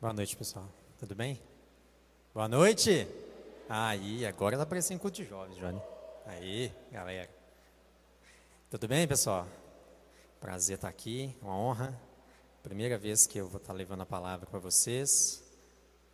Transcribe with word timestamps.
Boa 0.00 0.12
noite, 0.12 0.36
pessoal. 0.36 0.64
Tudo 0.96 1.12
bem? 1.12 1.42
Boa 2.32 2.46
noite! 2.46 3.08
Aí, 3.68 4.24
agora 4.24 4.56
tá 4.56 4.64
parecendo 4.64 5.00
culto 5.00 5.16
de 5.16 5.28
jovens, 5.28 5.58
Johnny. 5.58 5.82
Aí, 6.24 6.72
galera. 6.92 7.28
Tudo 8.70 8.86
bem, 8.86 9.08
pessoal? 9.08 9.44
Prazer 10.38 10.76
estar 10.76 10.86
aqui, 10.86 11.36
uma 11.42 11.52
honra. 11.52 12.00
Primeira 12.62 12.96
vez 12.96 13.26
que 13.26 13.38
eu 13.38 13.48
vou 13.48 13.60
estar 13.60 13.72
levando 13.72 14.02
a 14.02 14.06
palavra 14.06 14.46
para 14.46 14.60
vocês. 14.60 15.42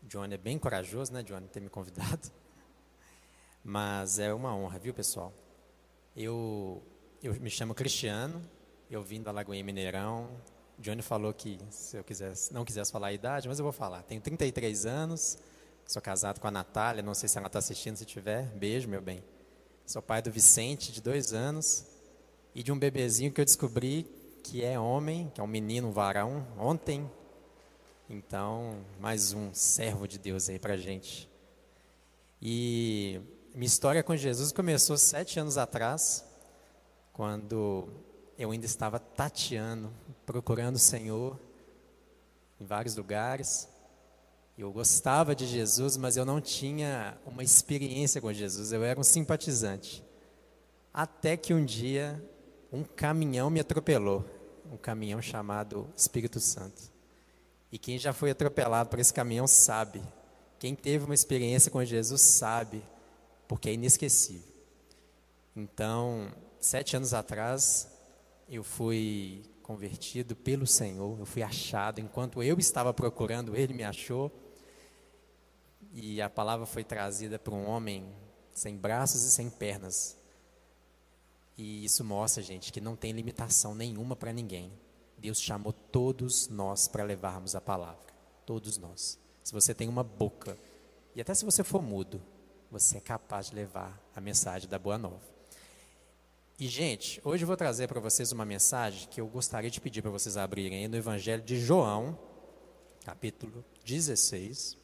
Johnny 0.03 0.33
é 0.33 0.39
bem 0.39 0.59
corajoso, 0.59 1.13
né, 1.13 1.23
Johnny, 1.23 1.47
ter 1.49 1.61
me 1.61 1.69
convidado. 1.69 2.33
Mas 3.63 4.19
é 4.19 4.33
uma 4.33 4.57
honra, 4.57 4.79
viu, 4.79 4.95
pessoal? 4.95 5.31
Eu, 6.17 6.83
eu 7.23 7.35
me 7.35 7.51
chamo 7.51 7.75
Cristiano, 7.75 8.41
eu 8.91 9.03
vim 9.03 9.21
da 9.21 9.31
Lagoinha 9.31 9.63
Mineirão, 9.63 10.31
Johnny 10.79 11.03
falou 11.03 11.33
que 11.33 11.59
se 11.71 11.97
eu 11.97 12.05
quisesse, 12.05 12.53
não 12.53 12.65
quisesse 12.65 12.91
falar 12.91 13.09
a 13.09 13.13
idade, 13.13 13.49
mas 13.49 13.59
eu 13.59 13.63
vou 13.63 13.73
falar. 13.73 14.03
Tenho 14.03 14.21
33 14.21 14.87
anos, 14.87 15.39
sou 15.87 16.03
casado 16.03 16.41
com 16.41 16.49
a 16.49 16.51
Natália, 16.51 17.03
não 17.03 17.15
sei 17.15 17.29
se 17.29 17.39
ela 17.39 17.47
está 17.47 17.59
assistindo, 17.59 17.97
se 17.97 18.05
tiver, 18.05 18.45
beijo, 18.57 18.89
meu 18.89 19.01
bem. 19.01 19.23
Sou 19.87 20.03
pai 20.03 20.23
do 20.23 20.31
Vicente, 20.31 20.93
de 20.93 21.01
dois 21.01 21.33
anos, 21.33 21.85
e 22.55 22.63
de 22.63 22.73
um 22.73 22.79
bebezinho 22.79 23.33
que 23.33 23.41
eu 23.41 23.45
descobri 23.45 24.07
que 24.43 24.65
é 24.65 24.79
homem, 24.79 25.31
que 25.35 25.41
é 25.41 25.45
um 25.45 25.47
menino, 25.47 25.89
um 25.89 25.93
varão, 25.93 26.47
ontem. 26.59 27.11
Então, 28.09 28.85
mais 29.01 29.33
um 29.33 29.53
servo 29.55 30.07
de 30.07 30.19
Deus 30.19 30.49
aí 30.49 30.59
para 30.59 30.77
gente. 30.77 31.29
E 32.41 33.21
minha 33.55 33.67
história 33.67 34.03
com 34.03 34.15
Jesus 34.15 34.53
começou 34.53 34.99
sete 34.99 35.41
anos 35.41 35.57
atrás, 35.57 36.25
quando 37.13 37.89
eu 38.39 38.51
ainda 38.51 38.67
estava 38.67 38.99
tateando, 38.99 39.93
procurando 40.27 40.77
o 40.77 40.79
Senhor 40.79 41.39
em 42.61 42.65
vários 42.65 42.97
lugares. 42.97 43.69
Eu 44.57 44.73
gostava 44.73 45.35
de 45.35 45.47
Jesus, 45.47 45.97
mas 45.97 46.17
eu 46.17 46.25
não 46.25 46.41
tinha 46.41 47.19
uma 47.27 47.43
experiência 47.43 48.21
com 48.21 48.33
Jesus, 48.33 48.73
eu 48.73 48.85
era 48.85 48.99
um 48.99 49.05
simpatizante. 49.05 50.05
Até 50.93 51.37
que 51.37 51.53
um 51.53 51.65
dia 51.65 52.23
um 52.73 52.83
caminhão 52.83 53.51
me 53.51 53.61
atropelou, 53.61 54.25
um 54.71 54.77
caminhão 54.77 55.23
chamado 55.23 55.89
Espírito 55.97 56.41
Santo. 56.41 56.83
E 57.71 57.79
quem 57.79 57.99
já 57.99 58.13
foi 58.13 58.31
atropelado 58.31 58.91
por 58.91 58.99
esse 58.99 59.15
caminhão 59.15 59.47
sabe. 59.47 60.03
Quem 60.59 60.75
teve 60.75 61.05
uma 61.05 61.15
experiência 61.15 61.71
com 61.71 61.85
Jesus 61.85 62.21
sabe, 62.21 62.83
porque 63.47 63.69
é 63.69 63.75
inesquecível. 63.75 64.53
Então, 65.55 66.33
sete 66.59 66.97
anos 66.97 67.15
atrás, 67.15 67.89
eu 68.49 68.63
fui 68.63 69.43
convertido 69.63 70.37
pelo 70.37 70.67
Senhor, 70.67 71.19
eu 71.19 71.27
fui 71.27 71.43
achado. 71.43 72.01
Enquanto 72.01 72.43
eu 72.43 72.59
estava 72.59 72.93
procurando, 72.93 73.57
Ele 73.57 73.73
me 73.73 73.83
achou. 73.83 74.31
E 75.93 76.21
a 76.21 76.29
palavra 76.29 76.67
foi 76.67 76.85
trazida 76.85 77.39
para 77.39 77.55
um 77.55 77.67
homem 77.67 78.15
sem 78.53 78.77
braços 78.77 79.23
e 79.25 79.31
sem 79.31 79.49
pernas. 79.49 80.17
E 81.57 81.85
isso 81.85 82.05
mostra, 82.05 82.43
gente, 82.43 82.73
que 82.73 82.81
não 82.81 82.97
tem 82.97 83.13
limitação 83.13 83.75
nenhuma 83.75 84.17
para 84.17 84.33
ninguém. 84.33 84.73
Deus 85.17 85.41
chamou 85.41 85.73
todos 85.73 86.49
nós 86.49 86.89
para 86.89 87.05
levarmos 87.05 87.55
a 87.55 87.61
palavra. 87.61 88.13
Todos 88.45 88.77
nós. 88.77 89.19
Se 89.43 89.53
você 89.53 89.73
tem 89.73 89.89
uma 89.89 90.03
boca, 90.03 90.59
e 91.15 91.21
até 91.21 91.33
se 91.33 91.45
você 91.45 91.63
for 91.63 91.81
mudo, 91.81 92.21
você 92.71 92.99
é 92.99 93.01
capaz 93.01 93.51
de 93.51 93.55
levar 93.55 94.03
a 94.15 94.21
mensagem 94.21 94.69
da 94.69 94.79
boa 94.79 94.99
nova. 94.99 95.34
E, 96.57 96.69
gente, 96.69 97.21
hoje 97.25 97.43
eu 97.43 97.49
vou 97.49 97.57
trazer 97.57 97.89
para 97.89 97.99
vocês 97.99 98.31
uma 98.31 98.45
mensagem 98.45 99.09
que 99.09 99.21
eu 99.21 99.27
gostaria 99.27 99.69
de 99.69 99.81
pedir 99.81 100.03
para 100.03 100.11
vocês 100.13 100.37
abrirem 100.37 100.87
no 100.87 100.97
Evangelho 100.97 101.43
de 101.43 101.59
João, 101.59 102.17
capítulo 103.05 103.65
16, 103.85 104.77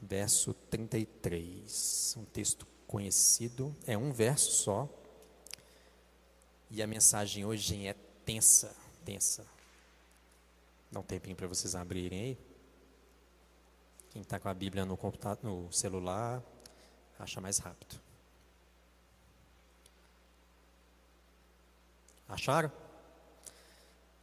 verso 0.00 0.54
33. 0.70 2.14
Um 2.18 2.24
texto 2.26 2.68
conhecido, 2.86 3.74
é 3.84 3.98
um 3.98 4.12
verso 4.12 4.52
só. 4.52 4.88
E 6.70 6.80
a 6.80 6.86
mensagem 6.86 7.44
hoje 7.44 7.84
é 7.84 7.96
tensa, 8.24 8.72
tensa. 9.04 9.44
Dá 10.92 11.00
um 11.00 11.02
tempinho 11.02 11.34
para 11.34 11.48
vocês 11.48 11.74
abrirem 11.74 12.20
aí. 12.20 12.38
Quem 14.10 14.22
está 14.22 14.38
com 14.38 14.48
a 14.48 14.54
Bíblia 14.54 14.84
no, 14.84 14.96
computador, 14.96 15.42
no 15.42 15.72
celular, 15.72 16.40
acha 17.18 17.40
mais 17.40 17.58
rápido. 17.58 18.07
Acharam? 22.28 22.70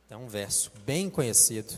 É 0.09 0.15
um 0.15 0.27
verso 0.27 0.71
bem 0.85 1.09
conhecido, 1.09 1.73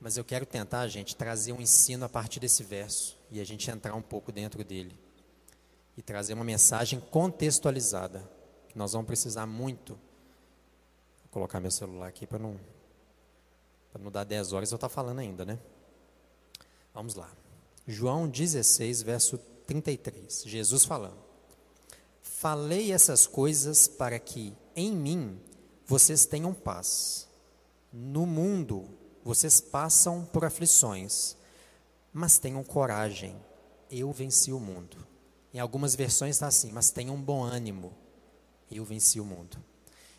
mas 0.00 0.16
eu 0.16 0.24
quero 0.24 0.44
tentar, 0.44 0.88
gente, 0.88 1.14
trazer 1.14 1.52
um 1.52 1.60
ensino 1.60 2.04
a 2.04 2.08
partir 2.08 2.40
desse 2.40 2.64
verso 2.64 3.16
e 3.30 3.40
a 3.40 3.44
gente 3.44 3.70
entrar 3.70 3.94
um 3.94 4.02
pouco 4.02 4.32
dentro 4.32 4.64
dele 4.64 4.98
e 5.96 6.02
trazer 6.02 6.34
uma 6.34 6.44
mensagem 6.44 6.98
contextualizada. 6.98 8.28
Nós 8.74 8.92
vamos 8.92 9.06
precisar 9.06 9.46
muito. 9.46 9.92
Vou 11.22 11.30
colocar 11.30 11.60
meu 11.60 11.70
celular 11.70 12.08
aqui 12.08 12.26
para 12.26 12.38
não 12.38 12.58
não 13.98 14.10
dar 14.10 14.24
10 14.24 14.52
horas 14.52 14.70
eu 14.70 14.76
estar 14.76 14.88
falando 14.88 15.18
ainda, 15.18 15.44
né? 15.44 15.58
Vamos 16.94 17.14
lá. 17.14 17.30
João 17.86 18.28
16, 18.28 19.02
verso 19.02 19.38
33. 19.66 20.44
Jesus 20.46 20.84
falando: 20.84 21.18
Falei 22.40 22.90
essas 22.90 23.26
coisas 23.26 23.86
para 23.86 24.18
que 24.18 24.54
em 24.74 24.96
mim 24.96 25.38
vocês 25.84 26.24
tenham 26.24 26.54
paz. 26.54 27.28
No 27.92 28.24
mundo 28.24 28.88
vocês 29.22 29.60
passam 29.60 30.24
por 30.24 30.46
aflições, 30.46 31.36
mas 32.10 32.38
tenham 32.38 32.64
coragem. 32.64 33.36
Eu 33.90 34.10
venci 34.10 34.52
o 34.52 34.58
mundo. 34.58 35.06
Em 35.52 35.58
algumas 35.58 35.94
versões 35.94 36.36
está 36.36 36.46
assim, 36.46 36.72
mas 36.72 36.90
tenham 36.90 37.20
bom 37.20 37.42
ânimo. 37.42 37.92
Eu 38.70 38.86
venci 38.86 39.20
o 39.20 39.24
mundo. 39.26 39.62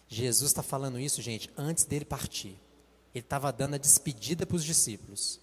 Jesus 0.07 0.51
está 0.51 0.61
falando 0.61 0.99
isso, 0.99 1.23
gente, 1.23 1.49
antes 1.57 1.85
dele 1.85 2.05
partir. 2.05 2.55
Ele 3.15 3.25
estava 3.25 3.51
dando 3.51 3.73
a 3.73 3.79
despedida 3.79 4.45
para 4.45 4.57
os 4.57 4.63
discípulos. 4.63 5.39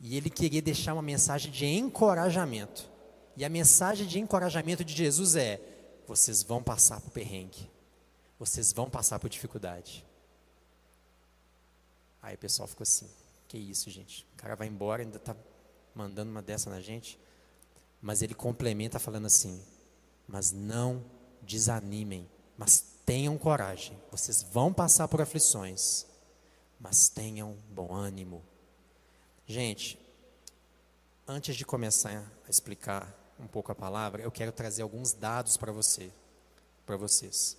E 0.00 0.16
ele 0.16 0.30
queria 0.30 0.62
deixar 0.62 0.92
uma 0.92 1.02
mensagem 1.02 1.50
de 1.50 1.66
encorajamento. 1.66 2.88
E 3.36 3.44
a 3.44 3.48
mensagem 3.48 4.06
de 4.06 4.18
encorajamento 4.18 4.84
de 4.84 4.94
Jesus 4.94 5.36
é: 5.36 5.60
vocês 6.06 6.42
vão 6.42 6.62
passar 6.62 7.00
por 7.00 7.10
perrengue. 7.10 7.70
Vocês 8.38 8.72
vão 8.72 8.88
passar 8.88 9.18
por 9.18 9.28
dificuldade. 9.28 10.04
Aí 12.22 12.34
o 12.34 12.38
pessoal 12.38 12.66
ficou 12.66 12.82
assim: 12.82 13.08
que 13.48 13.58
isso, 13.58 13.90
gente? 13.90 14.26
O 14.34 14.36
cara 14.36 14.54
vai 14.54 14.66
embora, 14.66 15.02
ainda 15.02 15.16
está 15.16 15.36
mandando 15.94 16.30
uma 16.30 16.42
dessa 16.42 16.70
na 16.70 16.80
gente. 16.80 17.18
Mas 18.00 18.22
ele 18.22 18.34
complementa 18.34 18.98
falando 18.98 19.26
assim: 19.26 19.62
mas 20.26 20.52
não 20.52 21.04
desanimem, 21.42 22.28
mas 22.56 22.84
tenham 23.04 23.36
coragem. 23.36 23.98
Vocês 24.10 24.42
vão 24.42 24.72
passar 24.72 25.08
por 25.08 25.20
aflições, 25.20 26.06
mas 26.78 27.08
tenham 27.08 27.56
bom 27.70 27.92
ânimo. 27.92 28.42
Gente, 29.46 29.98
antes 31.26 31.56
de 31.56 31.64
começar 31.64 32.30
a 32.46 32.50
explicar 32.50 33.19
um 33.40 33.46
pouco 33.46 33.72
a 33.72 33.74
palavra, 33.74 34.22
eu 34.22 34.30
quero 34.30 34.52
trazer 34.52 34.82
alguns 34.82 35.12
dados 35.12 35.56
para 35.56 35.72
você, 35.72 36.12
para 36.84 36.96
vocês. 36.96 37.56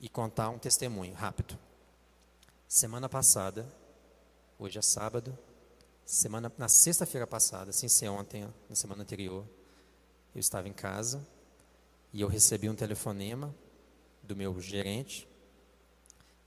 E 0.00 0.08
contar 0.08 0.50
um 0.50 0.58
testemunho 0.58 1.14
rápido. 1.14 1.58
Semana 2.66 3.08
passada, 3.08 3.66
hoje 4.58 4.78
é 4.78 4.82
sábado, 4.82 5.36
semana 6.04 6.52
na 6.58 6.68
sexta-feira 6.68 7.26
passada, 7.26 7.72
sem 7.72 7.88
ser 7.88 8.08
ontem, 8.08 8.46
na 8.68 8.74
semana 8.74 9.02
anterior, 9.02 9.46
eu 10.34 10.40
estava 10.40 10.68
em 10.68 10.72
casa 10.72 11.24
e 12.12 12.20
eu 12.20 12.28
recebi 12.28 12.68
um 12.68 12.74
telefonema 12.74 13.54
do 14.22 14.34
meu 14.34 14.60
gerente 14.60 15.28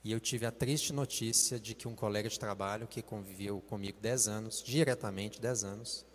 e 0.03 0.11
eu 0.11 0.19
tive 0.19 0.45
a 0.45 0.51
triste 0.51 0.93
notícia 0.93 1.59
de 1.59 1.73
que 1.73 1.87
um 1.87 1.95
colega 1.95 2.29
de 2.29 2.39
trabalho 2.39 2.87
que 2.87 3.01
conviveu 3.01 3.61
comigo 3.61 3.99
10 3.99 4.27
anos, 4.27 4.63
diretamente 4.63 5.39
10 5.39 5.63
anos, 5.63 6.05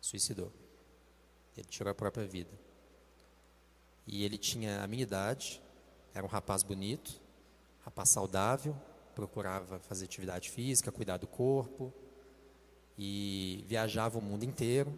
suicidou. 0.00 0.52
Ele 1.58 1.68
tirou 1.68 1.90
a 1.90 1.94
própria 1.94 2.26
vida. 2.26 2.50
E 4.06 4.24
ele 4.24 4.38
tinha 4.38 4.82
a 4.82 4.86
minha 4.86 5.02
idade, 5.02 5.62
era 6.14 6.24
um 6.24 6.28
rapaz 6.28 6.62
bonito, 6.62 7.20
rapaz 7.80 8.08
saudável, 8.08 8.74
procurava 9.14 9.78
fazer 9.80 10.04
atividade 10.04 10.50
física, 10.50 10.92
cuidar 10.92 11.16
do 11.16 11.26
corpo, 11.26 11.92
e 12.96 13.64
viajava 13.66 14.18
o 14.18 14.22
mundo 14.22 14.44
inteiro. 14.44 14.92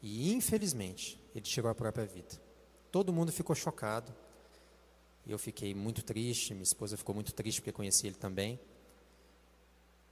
E 0.00 0.32
infelizmente, 0.32 1.20
ele 1.34 1.44
tirou 1.44 1.70
a 1.70 1.74
própria 1.74 2.06
vida. 2.06 2.40
Todo 2.90 3.12
mundo 3.12 3.30
ficou 3.32 3.54
chocado. 3.54 4.12
Eu 5.26 5.38
fiquei 5.38 5.74
muito 5.74 6.02
triste, 6.02 6.52
minha 6.52 6.64
esposa 6.64 6.96
ficou 6.96 7.14
muito 7.14 7.32
triste 7.32 7.60
porque 7.60 7.72
conheci 7.72 8.06
ele 8.06 8.16
também. 8.16 8.58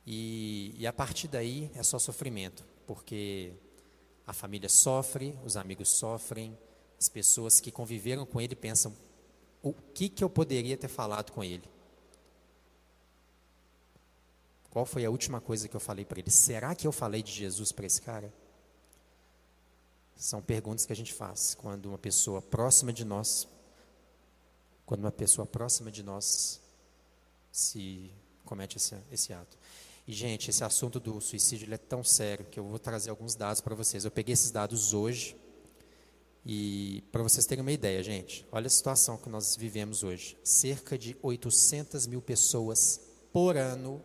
E, 0.07 0.75
e 0.79 0.87
a 0.87 0.93
partir 0.93 1.29
daí 1.29 1.71
é 1.75 1.83
só 1.83 1.99
sofrimento, 1.99 2.65
porque 2.87 3.53
a 4.31 4.33
família 4.33 4.69
sofre, 4.69 5.37
os 5.45 5.57
amigos 5.57 5.89
sofrem, 5.89 6.57
as 6.97 7.09
pessoas 7.09 7.59
que 7.59 7.73
conviveram 7.73 8.25
com 8.25 8.41
ele 8.41 8.55
pensam: 8.55 8.95
o 9.61 9.73
que, 9.73 10.09
que 10.09 10.23
eu 10.23 10.31
poderia 10.31 10.77
ter 10.77 10.87
falado 10.87 11.33
com 11.33 11.43
ele? 11.43 11.69
Qual 14.71 14.87
foi 14.87 15.05
a 15.05 15.11
última 15.11 15.41
coisa 15.41 15.69
que 15.69 15.75
eu 15.75 15.81
falei 15.81 16.05
para 16.05 16.21
ele? 16.21 16.31
Será 16.31 16.77
que 16.77 16.87
eu 16.87 16.93
falei 16.93 17.25
de 17.25 17.33
Jesus 17.33 17.73
para 17.73 17.87
esse 17.87 18.01
cara? 18.01 18.33
São 20.15 20.41
perguntas 20.41 20.87
que 20.87 20.93
a 20.93 20.97
gente 20.97 21.13
faz 21.13 21.57
quando 21.57 21.87
uma 21.87 21.99
pessoa 21.99 22.41
próxima 22.41 22.93
de 22.93 23.05
nós, 23.05 23.49
quando 24.87 25.01
uma 25.01 25.11
pessoa 25.11 25.45
próxima 25.45 25.91
de 25.91 26.05
nós 26.05 26.61
se 27.51 28.13
comete 28.45 28.77
esse, 28.77 28.97
esse 29.11 29.33
ato. 29.33 29.59
E, 30.11 30.13
gente, 30.13 30.51
esse 30.51 30.65
assunto 30.65 30.99
do 30.99 31.21
suicídio 31.21 31.73
é 31.73 31.79
tão 31.79 32.03
sério 32.03 32.45
que 32.45 32.59
eu 32.59 32.65
vou 32.65 32.81
trazer 32.81 33.11
alguns 33.11 33.37
dados 33.37 33.61
para 33.61 33.77
vocês. 33.77 34.05
Eu 34.05 34.11
peguei 34.11 34.33
esses 34.33 34.51
dados 34.51 34.93
hoje 34.93 35.37
e 36.45 37.05
para 37.13 37.23
vocês 37.23 37.47
terem 37.47 37.63
uma 37.63 37.71
ideia, 37.71 38.03
gente, 38.03 38.45
olha 38.51 38.67
a 38.67 38.71
situação 38.71 39.17
que 39.17 39.29
nós 39.29 39.55
vivemos 39.55 40.03
hoje. 40.03 40.37
Cerca 40.43 40.99
de 40.99 41.17
800 41.23 42.09
mil 42.09 42.21
pessoas 42.21 43.01
por 43.33 43.57
ano 43.57 44.03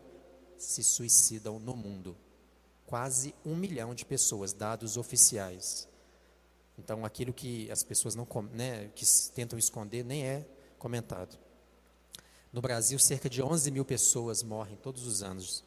se 0.56 0.84
suicidam 0.84 1.58
no 1.58 1.74
mundo. 1.74 2.16
Quase 2.86 3.34
um 3.44 3.56
milhão 3.56 3.92
de 3.92 4.04
pessoas, 4.04 4.52
dados 4.52 4.96
oficiais. 4.96 5.88
Então, 6.78 7.04
aquilo 7.04 7.32
que 7.32 7.68
as 7.68 7.82
pessoas 7.82 8.14
não, 8.14 8.28
né, 8.52 8.92
que 8.94 9.04
tentam 9.34 9.58
esconder 9.58 10.04
nem 10.04 10.24
é 10.24 10.46
comentado. 10.78 11.36
No 12.52 12.62
Brasil, 12.62 12.96
cerca 12.96 13.28
de 13.28 13.42
11 13.42 13.72
mil 13.72 13.84
pessoas 13.84 14.44
morrem 14.44 14.76
todos 14.76 15.04
os 15.04 15.20
anos 15.20 15.65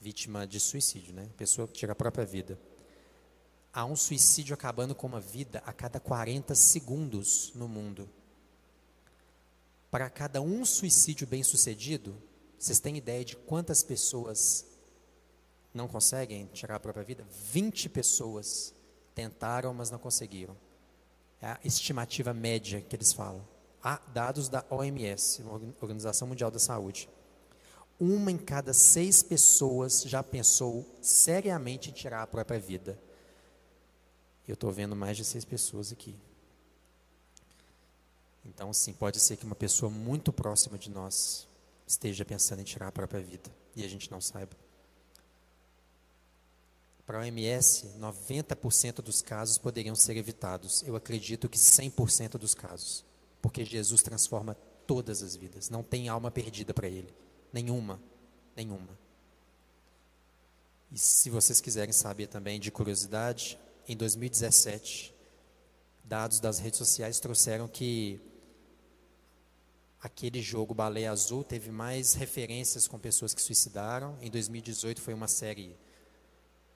vítima 0.00 0.46
de 0.46 0.60
suicídio, 0.60 1.12
né? 1.12 1.28
Pessoa 1.36 1.66
que 1.66 1.74
tira 1.74 1.92
a 1.92 1.96
própria 1.96 2.24
vida. 2.24 2.58
Há 3.72 3.84
um 3.84 3.96
suicídio 3.96 4.54
acabando 4.54 4.94
com 4.94 5.06
uma 5.06 5.20
vida 5.20 5.62
a 5.66 5.72
cada 5.72 6.00
40 6.00 6.54
segundos 6.54 7.52
no 7.54 7.68
mundo. 7.68 8.08
Para 9.90 10.08
cada 10.10 10.40
um 10.40 10.64
suicídio 10.64 11.26
bem 11.26 11.42
sucedido, 11.42 12.16
vocês 12.58 12.80
têm 12.80 12.96
ideia 12.96 13.24
de 13.24 13.36
quantas 13.36 13.82
pessoas 13.82 14.66
não 15.72 15.86
conseguem 15.86 16.46
tirar 16.46 16.76
a 16.76 16.80
própria 16.80 17.04
vida? 17.04 17.26
20 17.52 17.88
pessoas 17.88 18.74
tentaram, 19.14 19.72
mas 19.74 19.90
não 19.90 19.98
conseguiram. 19.98 20.56
É 21.40 21.48
a 21.48 21.60
estimativa 21.64 22.34
média 22.34 22.80
que 22.80 22.96
eles 22.96 23.12
falam. 23.12 23.46
Há 23.82 23.98
dados 24.12 24.48
da 24.48 24.64
OMS, 24.70 25.42
Organização 25.80 26.26
Mundial 26.26 26.50
da 26.50 26.58
Saúde 26.58 27.08
uma 28.00 28.30
em 28.30 28.38
cada 28.38 28.72
seis 28.72 29.22
pessoas 29.22 30.02
já 30.02 30.22
pensou 30.22 30.86
seriamente 31.02 31.90
em 31.90 31.92
tirar 31.92 32.22
a 32.22 32.26
própria 32.26 32.58
vida. 32.58 32.98
Eu 34.46 34.54
estou 34.54 34.70
vendo 34.70 34.94
mais 34.94 35.16
de 35.16 35.24
seis 35.24 35.44
pessoas 35.44 35.92
aqui. 35.92 36.14
Então, 38.44 38.72
sim, 38.72 38.92
pode 38.92 39.20
ser 39.20 39.36
que 39.36 39.44
uma 39.44 39.54
pessoa 39.54 39.90
muito 39.90 40.32
próxima 40.32 40.78
de 40.78 40.90
nós 40.90 41.46
esteja 41.86 42.24
pensando 42.24 42.60
em 42.60 42.64
tirar 42.64 42.88
a 42.88 42.92
própria 42.92 43.20
vida 43.20 43.50
e 43.74 43.84
a 43.84 43.88
gente 43.88 44.10
não 44.10 44.20
saiba. 44.20 44.56
Para 47.04 47.18
a 47.18 47.20
OMS, 47.22 47.86
90% 47.98 49.00
dos 49.00 49.22
casos 49.22 49.58
poderiam 49.58 49.96
ser 49.96 50.16
evitados. 50.16 50.82
Eu 50.82 50.94
acredito 50.94 51.48
que 51.48 51.58
100% 51.58 52.32
dos 52.32 52.54
casos, 52.54 53.04
porque 53.40 53.64
Jesus 53.64 54.02
transforma 54.02 54.54
todas 54.86 55.22
as 55.22 55.34
vidas, 55.34 55.70
não 55.70 55.82
tem 55.82 56.08
alma 56.08 56.30
perdida 56.30 56.72
para 56.72 56.88
ele. 56.88 57.12
Nenhuma. 57.52 58.00
Nenhuma. 58.56 58.98
E 60.90 60.98
se 60.98 61.30
vocês 61.30 61.60
quiserem 61.60 61.92
saber 61.92 62.28
também 62.28 62.58
de 62.58 62.70
curiosidade, 62.70 63.58
em 63.86 63.96
2017, 63.96 65.14
dados 66.04 66.40
das 66.40 66.58
redes 66.58 66.78
sociais 66.78 67.20
trouxeram 67.20 67.68
que 67.68 68.20
aquele 70.00 70.40
jogo 70.40 70.74
Baleia 70.74 71.10
Azul 71.10 71.44
teve 71.44 71.70
mais 71.70 72.14
referências 72.14 72.88
com 72.88 72.98
pessoas 72.98 73.34
que 73.34 73.42
suicidaram. 73.42 74.16
Em 74.20 74.30
2018 74.30 75.00
foi 75.00 75.12
uma 75.12 75.28
série 75.28 75.76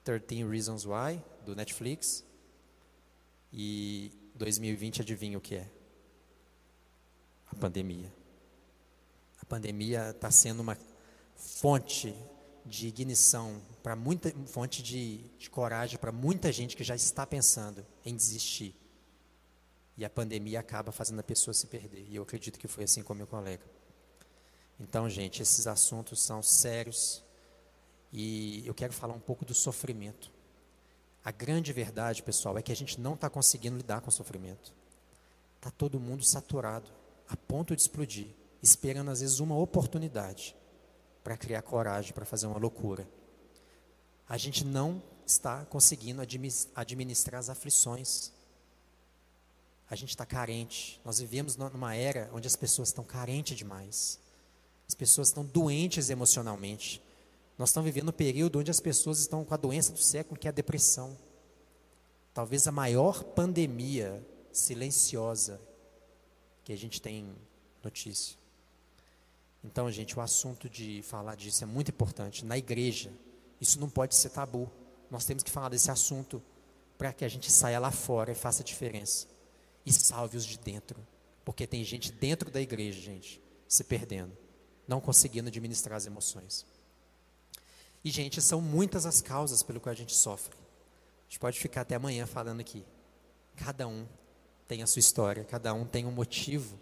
13 0.03 0.43
Reasons 0.43 0.85
Why, 0.85 1.21
do 1.45 1.55
Netflix. 1.55 2.23
E 3.51 4.11
2020, 4.35 5.01
adivinha 5.01 5.37
o 5.37 5.41
que 5.41 5.55
é? 5.55 5.69
A 7.51 7.55
pandemia. 7.55 8.11
Pandemia 9.53 10.09
está 10.09 10.31
sendo 10.31 10.61
uma 10.61 10.75
fonte 11.35 12.15
de 12.65 12.87
ignição 12.87 13.61
para 13.83 13.95
muita 13.95 14.33
fonte 14.47 14.81
de, 14.81 15.17
de 15.37 15.47
coragem 15.47 15.99
para 15.99 16.11
muita 16.11 16.51
gente 16.51 16.75
que 16.75 16.83
já 16.83 16.95
está 16.95 17.23
pensando 17.23 17.85
em 18.03 18.15
desistir. 18.15 18.75
E 19.95 20.03
a 20.03 20.09
pandemia 20.09 20.59
acaba 20.59 20.91
fazendo 20.91 21.19
a 21.19 21.23
pessoa 21.23 21.53
se 21.53 21.67
perder. 21.67 22.03
E 22.09 22.15
eu 22.15 22.23
acredito 22.23 22.57
que 22.57 22.67
foi 22.67 22.85
assim 22.85 23.03
com 23.03 23.13
meu 23.13 23.27
colega. 23.27 23.63
Então, 24.79 25.07
gente, 25.07 25.43
esses 25.43 25.67
assuntos 25.67 26.23
são 26.23 26.41
sérios 26.41 27.23
e 28.11 28.65
eu 28.65 28.73
quero 28.73 28.91
falar 28.91 29.13
um 29.13 29.19
pouco 29.19 29.45
do 29.45 29.53
sofrimento. 29.53 30.31
A 31.23 31.29
grande 31.29 31.71
verdade, 31.71 32.23
pessoal, 32.23 32.57
é 32.57 32.63
que 32.63 32.71
a 32.71 32.75
gente 32.75 32.99
não 32.99 33.13
está 33.13 33.29
conseguindo 33.29 33.77
lidar 33.77 34.01
com 34.01 34.09
o 34.09 34.11
sofrimento. 34.11 34.73
Está 35.57 35.69
todo 35.69 35.99
mundo 35.99 36.23
saturado, 36.25 36.89
a 37.29 37.37
ponto 37.37 37.75
de 37.75 37.83
explodir 37.83 38.33
esperando 38.63 39.11
às 39.11 39.19
vezes 39.19 39.41
uma 39.41 39.57
oportunidade 39.57 40.55
para 41.21 41.35
criar 41.35 41.61
coragem 41.61 42.13
para 42.13 42.25
fazer 42.25 42.47
uma 42.47 42.57
loucura. 42.57 43.05
A 44.27 44.37
gente 44.37 44.63
não 44.63 45.03
está 45.25 45.65
conseguindo 45.65 46.21
administrar 46.73 47.39
as 47.39 47.49
aflições. 47.49 48.31
A 49.89 49.95
gente 49.95 50.09
está 50.09 50.25
carente. 50.25 50.99
Nós 51.03 51.19
vivemos 51.19 51.57
numa 51.57 51.93
era 51.93 52.29
onde 52.33 52.47
as 52.47 52.55
pessoas 52.55 52.87
estão 52.87 53.03
carentes 53.03 53.57
demais. 53.57 54.19
As 54.87 54.95
pessoas 54.95 55.27
estão 55.27 55.45
doentes 55.45 56.09
emocionalmente. 56.09 57.01
Nós 57.57 57.69
estamos 57.69 57.85
vivendo 57.85 58.09
um 58.09 58.13
período 58.13 58.59
onde 58.59 58.71
as 58.71 58.79
pessoas 58.79 59.19
estão 59.19 59.43
com 59.43 59.53
a 59.53 59.57
doença 59.57 59.91
do 59.91 59.99
século, 59.99 60.39
que 60.39 60.47
é 60.47 60.49
a 60.49 60.53
depressão. 60.53 61.17
Talvez 62.33 62.65
a 62.65 62.71
maior 62.71 63.23
pandemia 63.23 64.25
silenciosa 64.51 65.59
que 66.63 66.71
a 66.73 66.77
gente 66.77 67.01
tem 67.01 67.35
notícia. 67.83 68.42
Então, 69.63 69.89
gente, 69.89 70.17
o 70.17 70.21
assunto 70.21 70.69
de 70.69 71.01
falar 71.03 71.35
disso 71.35 71.63
é 71.63 71.67
muito 71.67 71.89
importante. 71.89 72.43
Na 72.43 72.57
igreja, 72.57 73.11
isso 73.61 73.79
não 73.79 73.89
pode 73.89 74.15
ser 74.15 74.29
tabu. 74.29 74.69
Nós 75.09 75.25
temos 75.25 75.41
que 75.41 75.49
falar 75.49 75.69
desse 75.69 75.89
assunto 75.89 76.43
para 76.97 77.13
que 77.13 77.23
a 77.23 77.29
gente 77.29 77.51
saia 77.51 77.79
lá 77.79 77.91
fora 77.91 78.31
e 78.31 78.35
faça 78.35 78.63
diferença. 78.63 79.27
E 79.85 79.93
salve 79.93 80.37
os 80.37 80.45
de 80.45 80.57
dentro. 80.57 80.99
Porque 81.45 81.65
tem 81.65 81.83
gente 81.83 82.11
dentro 82.11 82.51
da 82.51 82.61
igreja, 82.61 82.99
gente, 82.99 83.41
se 83.67 83.83
perdendo, 83.83 84.35
não 84.87 85.01
conseguindo 85.01 85.49
administrar 85.49 85.97
as 85.97 86.05
emoções. 86.05 86.65
E, 88.03 88.11
gente, 88.11 88.41
são 88.41 88.61
muitas 88.61 89.05
as 89.05 89.21
causas 89.21 89.63
pelo 89.63 89.79
qual 89.79 89.91
a 89.91 89.95
gente 89.95 90.13
sofre. 90.13 90.55
A 90.55 91.23
gente 91.29 91.39
pode 91.39 91.59
ficar 91.59 91.81
até 91.81 91.95
amanhã 91.95 92.25
falando 92.25 92.59
aqui. 92.59 92.85
Cada 93.55 93.87
um 93.87 94.05
tem 94.67 94.83
a 94.83 94.87
sua 94.87 94.99
história, 94.99 95.43
cada 95.45 95.73
um 95.73 95.85
tem 95.85 96.05
um 96.05 96.11
motivo 96.11 96.77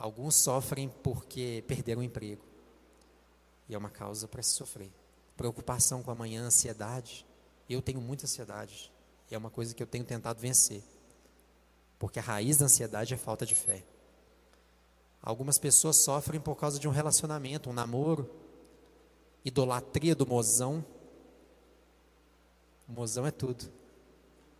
Alguns 0.00 0.36
sofrem 0.36 0.88
porque 1.02 1.62
perderam 1.68 2.00
o 2.00 2.02
emprego. 2.02 2.42
E 3.68 3.74
é 3.74 3.78
uma 3.78 3.90
causa 3.90 4.26
para 4.26 4.42
se 4.42 4.52
sofrer. 4.52 4.90
Preocupação 5.36 6.02
com 6.02 6.10
amanhã, 6.10 6.42
ansiedade. 6.42 7.26
Eu 7.68 7.82
tenho 7.82 8.00
muita 8.00 8.24
ansiedade. 8.24 8.90
E 9.30 9.34
é 9.34 9.38
uma 9.38 9.50
coisa 9.50 9.74
que 9.74 9.82
eu 9.82 9.86
tenho 9.86 10.02
tentado 10.02 10.40
vencer. 10.40 10.82
Porque 11.98 12.18
a 12.18 12.22
raiz 12.22 12.56
da 12.56 12.64
ansiedade 12.64 13.12
é 13.12 13.16
falta 13.18 13.44
de 13.44 13.54
fé. 13.54 13.84
Algumas 15.22 15.58
pessoas 15.58 15.98
sofrem 15.98 16.40
por 16.40 16.56
causa 16.56 16.78
de 16.78 16.88
um 16.88 16.92
relacionamento, 16.92 17.68
um 17.68 17.74
namoro, 17.74 18.26
idolatria 19.44 20.14
do 20.14 20.26
mozão. 20.26 20.82
O 22.88 22.92
mozão 22.92 23.26
é 23.26 23.30
tudo. 23.30 23.70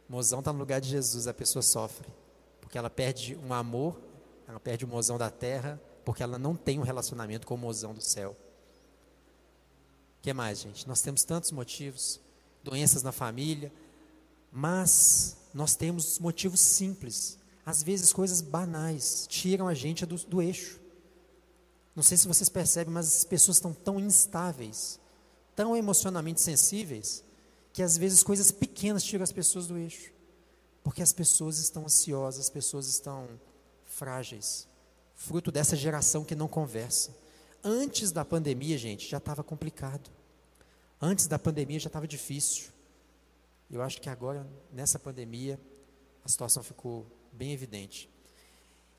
O 0.06 0.12
mozão 0.12 0.40
está 0.40 0.52
no 0.52 0.58
lugar 0.58 0.82
de 0.82 0.90
Jesus, 0.90 1.26
a 1.26 1.32
pessoa 1.32 1.62
sofre. 1.62 2.12
Porque 2.60 2.76
ela 2.76 2.90
perde 2.90 3.34
um 3.36 3.54
amor 3.54 4.09
ela 4.50 4.60
perde 4.60 4.84
o 4.84 4.88
mozão 4.88 5.16
da 5.16 5.30
terra 5.30 5.80
porque 6.04 6.22
ela 6.22 6.38
não 6.38 6.56
tem 6.56 6.78
um 6.78 6.82
relacionamento 6.82 7.46
com 7.46 7.54
o 7.54 7.58
mozão 7.58 7.94
do 7.94 8.00
céu. 8.00 8.36
O 10.18 10.22
que 10.22 10.32
mais, 10.32 10.58
gente? 10.58 10.86
Nós 10.88 11.00
temos 11.00 11.22
tantos 11.24 11.52
motivos, 11.52 12.20
doenças 12.62 13.02
na 13.02 13.12
família, 13.12 13.72
mas 14.52 15.36
nós 15.54 15.76
temos 15.76 16.18
motivos 16.18 16.60
simples. 16.60 17.38
Às 17.64 17.82
vezes 17.82 18.12
coisas 18.12 18.40
banais 18.40 19.26
tiram 19.28 19.68
a 19.68 19.74
gente 19.74 20.04
do, 20.04 20.16
do 20.16 20.42
eixo. 20.42 20.80
Não 21.94 22.02
sei 22.02 22.16
se 22.16 22.26
vocês 22.26 22.48
percebem, 22.48 22.92
mas 22.92 23.06
as 23.06 23.24
pessoas 23.24 23.58
estão 23.58 23.72
tão 23.72 24.00
instáveis, 24.00 24.98
tão 25.54 25.76
emocionalmente 25.76 26.40
sensíveis, 26.40 27.22
que 27.72 27.82
às 27.82 27.96
vezes 27.96 28.22
coisas 28.22 28.50
pequenas 28.50 29.04
tiram 29.04 29.22
as 29.22 29.32
pessoas 29.32 29.66
do 29.66 29.78
eixo. 29.78 30.10
Porque 30.82 31.02
as 31.02 31.12
pessoas 31.12 31.58
estão 31.58 31.84
ansiosas, 31.84 32.40
as 32.40 32.50
pessoas 32.50 32.88
estão 32.88 33.28
frágeis, 34.00 34.66
fruto 35.14 35.52
dessa 35.52 35.76
geração 35.76 36.24
que 36.24 36.34
não 36.34 36.48
conversa. 36.48 37.14
Antes 37.62 38.10
da 38.10 38.24
pandemia, 38.24 38.78
gente, 38.78 39.06
já 39.06 39.18
estava 39.18 39.44
complicado. 39.44 40.10
Antes 40.98 41.26
da 41.26 41.38
pandemia 41.38 41.78
já 41.78 41.88
estava 41.88 42.08
difícil. 42.08 42.70
Eu 43.70 43.82
acho 43.82 44.00
que 44.00 44.08
agora, 44.08 44.46
nessa 44.72 44.98
pandemia, 44.98 45.60
a 46.24 46.28
situação 46.30 46.62
ficou 46.62 47.06
bem 47.30 47.52
evidente. 47.52 48.08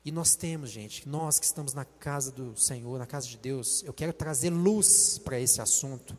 E 0.04 0.12
nós 0.12 0.36
temos, 0.36 0.70
gente, 0.70 1.08
nós 1.08 1.40
que 1.40 1.46
estamos 1.46 1.74
na 1.74 1.84
casa 1.84 2.30
do 2.30 2.56
Senhor, 2.56 2.96
na 2.96 3.06
casa 3.06 3.26
de 3.26 3.36
Deus, 3.36 3.82
eu 3.82 3.92
quero 3.92 4.12
trazer 4.12 4.50
luz 4.50 5.18
para 5.18 5.40
esse 5.40 5.60
assunto, 5.60 6.16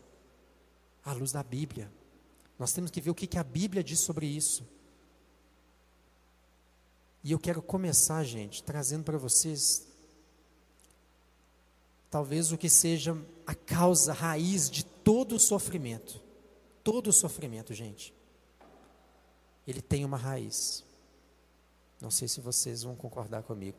a 1.05 1.13
luz 1.13 1.31
da 1.31 1.41
Bíblia. 1.41 1.89
Nós 2.59 2.73
temos 2.73 2.91
que 2.91 2.99
ver 2.99 3.11
o 3.11 3.15
que, 3.15 3.27
que 3.27 3.37
a 3.37 3.43
Bíblia 3.45 3.81
diz 3.81 4.01
sobre 4.01 4.25
isso. 4.25 4.67
E 7.23 7.31
eu 7.31 7.39
quero 7.39 7.61
começar, 7.61 8.23
gente, 8.23 8.61
trazendo 8.61 9.03
para 9.03 9.17
vocês 9.17 9.87
talvez 12.09 12.51
o 12.51 12.57
que 12.57 12.69
seja 12.69 13.17
a 13.47 13.55
causa 13.55 14.11
a 14.11 14.15
raiz 14.15 14.69
de 14.69 14.83
todo 14.83 15.35
o 15.35 15.39
sofrimento. 15.39 16.21
Todo 16.83 17.07
o 17.07 17.13
sofrimento, 17.13 17.73
gente. 17.73 18.13
Ele 19.65 19.81
tem 19.81 20.03
uma 20.03 20.17
raiz. 20.17 20.83
Não 22.01 22.11
sei 22.11 22.27
se 22.27 22.41
vocês 22.41 22.83
vão 22.83 22.95
concordar 22.95 23.43
comigo. 23.43 23.77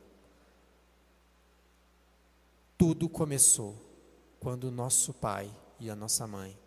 Tudo 2.78 3.08
começou 3.08 3.76
quando 4.40 4.64
o 4.64 4.70
nosso 4.70 5.12
pai 5.12 5.50
e 5.78 5.90
a 5.90 5.94
nossa 5.94 6.26
mãe, 6.26 6.58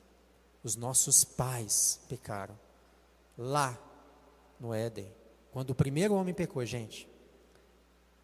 os 0.64 0.76
nossos 0.76 1.24
pais 1.24 2.00
pecaram. 2.08 2.58
Lá 3.38 3.78
no 4.60 4.74
Éden, 4.74 5.12
quando 5.58 5.72
o 5.72 5.76
primeiro 5.76 6.14
homem 6.14 6.36
pecou, 6.36 6.64
gente, 6.64 7.10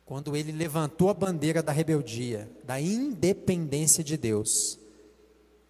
quando 0.06 0.38
ele 0.38 0.52
levantou 0.52 1.10
a 1.10 1.16
bandeira 1.16 1.64
da 1.64 1.72
rebeldia, 1.72 2.48
da 2.64 2.80
independência 2.80 4.04
de 4.04 4.16
Deus, 4.16 4.78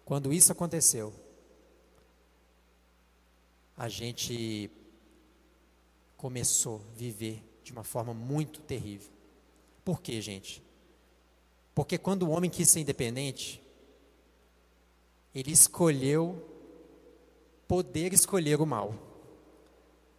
quando 0.04 0.30
isso 0.30 0.52
aconteceu, 0.52 1.10
a 3.74 3.88
gente 3.88 4.70
começou 6.18 6.82
a 6.82 6.98
viver 6.98 7.42
de 7.62 7.72
uma 7.72 7.82
forma 7.82 8.12
muito 8.12 8.60
terrível. 8.60 9.10
Por 9.82 10.02
quê, 10.02 10.20
gente? 10.20 10.62
Porque 11.74 11.96
quando 11.96 12.24
o 12.24 12.30
homem 12.30 12.50
quis 12.50 12.68
ser 12.68 12.80
independente, 12.80 13.62
ele 15.34 15.52
escolheu 15.52 16.46
poder 17.66 18.12
escolher 18.12 18.60
o 18.60 18.66
mal. 18.66 19.13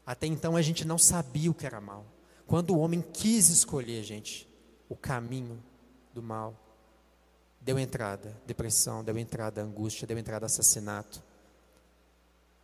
Até 0.05 0.27
então 0.27 0.55
a 0.55 0.61
gente 0.61 0.85
não 0.85 0.97
sabia 0.97 1.49
o 1.49 1.53
que 1.53 1.65
era 1.65 1.81
mal. 1.81 2.05
Quando 2.45 2.71
o 2.71 2.79
homem 2.79 3.01
quis 3.01 3.49
escolher, 3.49 4.03
gente, 4.03 4.47
o 4.87 4.95
caminho 4.95 5.61
do 6.13 6.21
mal, 6.21 6.55
deu 7.59 7.79
entrada 7.79 8.39
depressão, 8.45 9.03
deu 9.03 9.17
entrada 9.17 9.63
angústia, 9.63 10.05
deu 10.05 10.17
entrada 10.17 10.45
assassinato. 10.45 11.23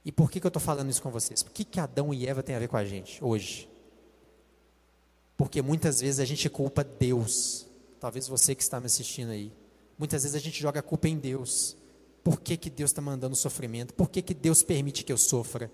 E 0.05 0.12
por 0.12 0.29
que, 0.29 0.39
que 0.39 0.45
eu 0.45 0.50
estou 0.50 0.62
falando 0.62 0.89
isso 0.89 1.01
com 1.01 1.10
vocês? 1.10 1.41
Por 1.41 1.51
que, 1.51 1.63
que 1.63 1.79
Adão 1.79 2.13
e 2.13 2.27
Eva 2.27 2.43
têm 2.43 2.55
a 2.55 2.60
ver 2.60 2.67
com 2.67 2.77
a 2.77 2.86
gente 2.86 3.24
hoje? 3.24 3.69
Porque 5.36 5.62
muitas 5.62 6.01
vezes 6.01 6.19
a 6.19 6.25
gente 6.25 6.48
culpa 6.50 6.83
Deus. 6.83 7.67
Talvez 8.00 8.27
você 8.27 8.53
que 8.53 8.62
está 8.62 8.79
me 8.79 8.86
assistindo 8.86 9.31
aí. 9.31 9.51
Muitas 9.98 10.24
vezes 10.24 10.36
a 10.36 10.39
gente 10.39 10.60
joga 10.60 10.79
a 10.79 10.83
culpa 10.83 11.07
em 11.07 11.17
Deus. 11.17 11.75
Por 12.24 12.39
que, 12.39 12.55
que 12.57 12.69
Deus 12.69 12.91
está 12.91 13.01
mandando 13.01 13.36
sofrimento? 13.36 13.93
Por 13.93 14.10
que, 14.10 14.21
que 14.21 14.33
Deus 14.33 14.62
permite 14.62 15.03
que 15.03 15.12
eu 15.12 15.17
sofra? 15.17 15.71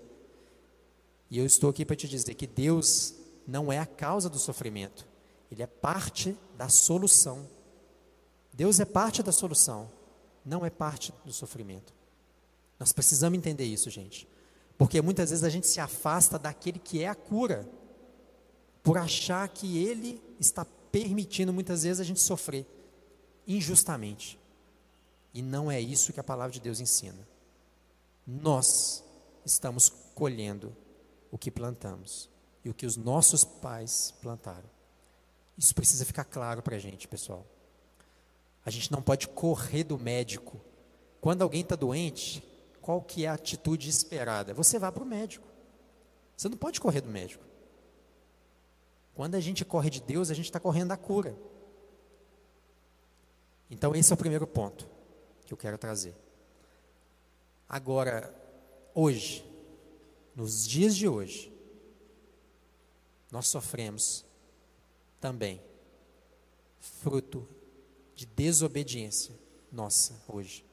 E 1.30 1.38
eu 1.38 1.46
estou 1.46 1.70
aqui 1.70 1.84
para 1.84 1.96
te 1.96 2.08
dizer 2.08 2.34
que 2.34 2.46
Deus 2.46 3.14
não 3.46 3.72
é 3.72 3.78
a 3.78 3.86
causa 3.86 4.28
do 4.28 4.38
sofrimento, 4.38 5.06
Ele 5.50 5.62
é 5.62 5.66
parte 5.66 6.36
da 6.56 6.68
solução. 6.68 7.48
Deus 8.52 8.80
é 8.80 8.84
parte 8.84 9.22
da 9.22 9.30
solução, 9.30 9.90
não 10.44 10.66
é 10.66 10.70
parte 10.70 11.12
do 11.24 11.32
sofrimento. 11.32 11.94
Nós 12.78 12.92
precisamos 12.92 13.38
entender 13.38 13.64
isso, 13.64 13.88
gente. 13.88 14.26
Porque 14.76 15.00
muitas 15.00 15.30
vezes 15.30 15.44
a 15.44 15.48
gente 15.48 15.66
se 15.66 15.80
afasta 15.80 16.38
daquele 16.38 16.78
que 16.78 17.02
é 17.02 17.08
a 17.08 17.14
cura, 17.14 17.68
por 18.82 18.96
achar 18.96 19.48
que 19.48 19.78
Ele 19.78 20.22
está 20.40 20.64
permitindo 20.90 21.52
muitas 21.52 21.82
vezes 21.82 22.00
a 22.00 22.04
gente 22.04 22.20
sofrer 22.20 22.66
injustamente. 23.46 24.38
E 25.34 25.42
não 25.42 25.70
é 25.70 25.80
isso 25.80 26.12
que 26.12 26.20
a 26.20 26.24
palavra 26.24 26.52
de 26.52 26.60
Deus 26.60 26.80
ensina. 26.80 27.28
Nós 28.26 29.04
estamos 29.44 29.88
colhendo 30.14 30.74
o 31.30 31.38
que 31.38 31.50
plantamos 31.50 32.30
e 32.64 32.70
o 32.70 32.74
que 32.74 32.86
os 32.86 32.96
nossos 32.96 33.44
pais 33.44 34.14
plantaram. 34.20 34.68
Isso 35.56 35.74
precisa 35.74 36.04
ficar 36.04 36.24
claro 36.24 36.62
para 36.62 36.76
a 36.76 36.78
gente, 36.78 37.08
pessoal. 37.08 37.46
A 38.64 38.70
gente 38.70 38.92
não 38.92 39.02
pode 39.02 39.28
correr 39.28 39.84
do 39.84 39.98
médico. 39.98 40.60
Quando 41.20 41.42
alguém 41.42 41.62
está 41.62 41.74
doente, 41.74 42.42
qual 42.80 43.02
que 43.02 43.24
é 43.24 43.28
a 43.28 43.34
atitude 43.34 43.88
esperada? 43.88 44.54
Você 44.54 44.78
vai 44.78 44.92
para 44.92 45.02
o 45.02 45.06
médico. 45.06 45.46
Você 46.36 46.48
não 46.48 46.56
pode 46.56 46.80
correr 46.80 47.00
do 47.00 47.08
médico. 47.08 47.44
Quando 49.14 49.34
a 49.34 49.40
gente 49.40 49.64
corre 49.64 49.90
de 49.90 50.00
Deus, 50.00 50.30
a 50.30 50.34
gente 50.34 50.44
está 50.44 50.60
correndo 50.60 50.88
da 50.88 50.96
cura. 50.96 51.36
Então, 53.70 53.94
esse 53.94 54.12
é 54.12 54.14
o 54.14 54.18
primeiro 54.18 54.46
ponto 54.46 54.88
que 55.44 55.52
eu 55.52 55.58
quero 55.58 55.76
trazer. 55.76 56.14
Agora, 57.68 58.32
hoje, 58.94 59.44
nos 60.38 60.64
dias 60.64 60.94
de 60.94 61.08
hoje, 61.08 61.52
nós 63.28 63.48
sofremos 63.48 64.24
também 65.20 65.60
fruto 66.78 67.44
de 68.14 68.24
desobediência 68.24 69.34
nossa 69.72 70.14
hoje. 70.28 70.64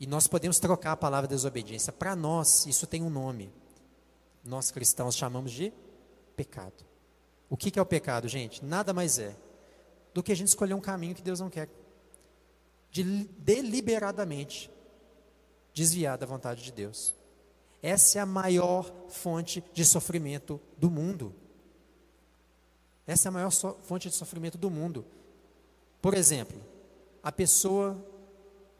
E 0.00 0.06
nós 0.06 0.26
podemos 0.26 0.58
trocar 0.58 0.92
a 0.92 0.96
palavra 0.96 1.28
desobediência. 1.28 1.92
Para 1.92 2.16
nós, 2.16 2.64
isso 2.64 2.86
tem 2.86 3.02
um 3.02 3.10
nome. 3.10 3.52
Nós 4.42 4.70
cristãos 4.70 5.14
chamamos 5.14 5.52
de 5.52 5.70
pecado. 6.34 6.86
O 7.50 7.56
que, 7.56 7.70
que 7.70 7.78
é 7.78 7.82
o 7.82 7.86
pecado, 7.86 8.28
gente? 8.28 8.64
Nada 8.64 8.94
mais 8.94 9.18
é 9.18 9.36
do 10.14 10.22
que 10.22 10.32
a 10.32 10.34
gente 10.34 10.48
escolher 10.48 10.72
um 10.72 10.80
caminho 10.80 11.14
que 11.14 11.20
Deus 11.20 11.38
não 11.38 11.50
quer. 11.50 11.68
De 12.90 13.04
deliberadamente 13.04 14.70
desviar 15.74 16.16
da 16.16 16.24
vontade 16.24 16.62
de 16.62 16.72
Deus. 16.72 17.17
Essa 17.82 18.18
é 18.18 18.22
a 18.22 18.26
maior 18.26 18.92
fonte 19.08 19.62
de 19.72 19.84
sofrimento 19.84 20.60
do 20.76 20.90
mundo. 20.90 21.34
Essa 23.06 23.28
é 23.28 23.30
a 23.30 23.32
maior 23.32 23.50
so 23.50 23.76
fonte 23.82 24.08
de 24.08 24.14
sofrimento 24.14 24.58
do 24.58 24.68
mundo. 24.68 25.04
Por 26.02 26.14
exemplo, 26.14 26.60
a 27.22 27.32
pessoa 27.32 27.96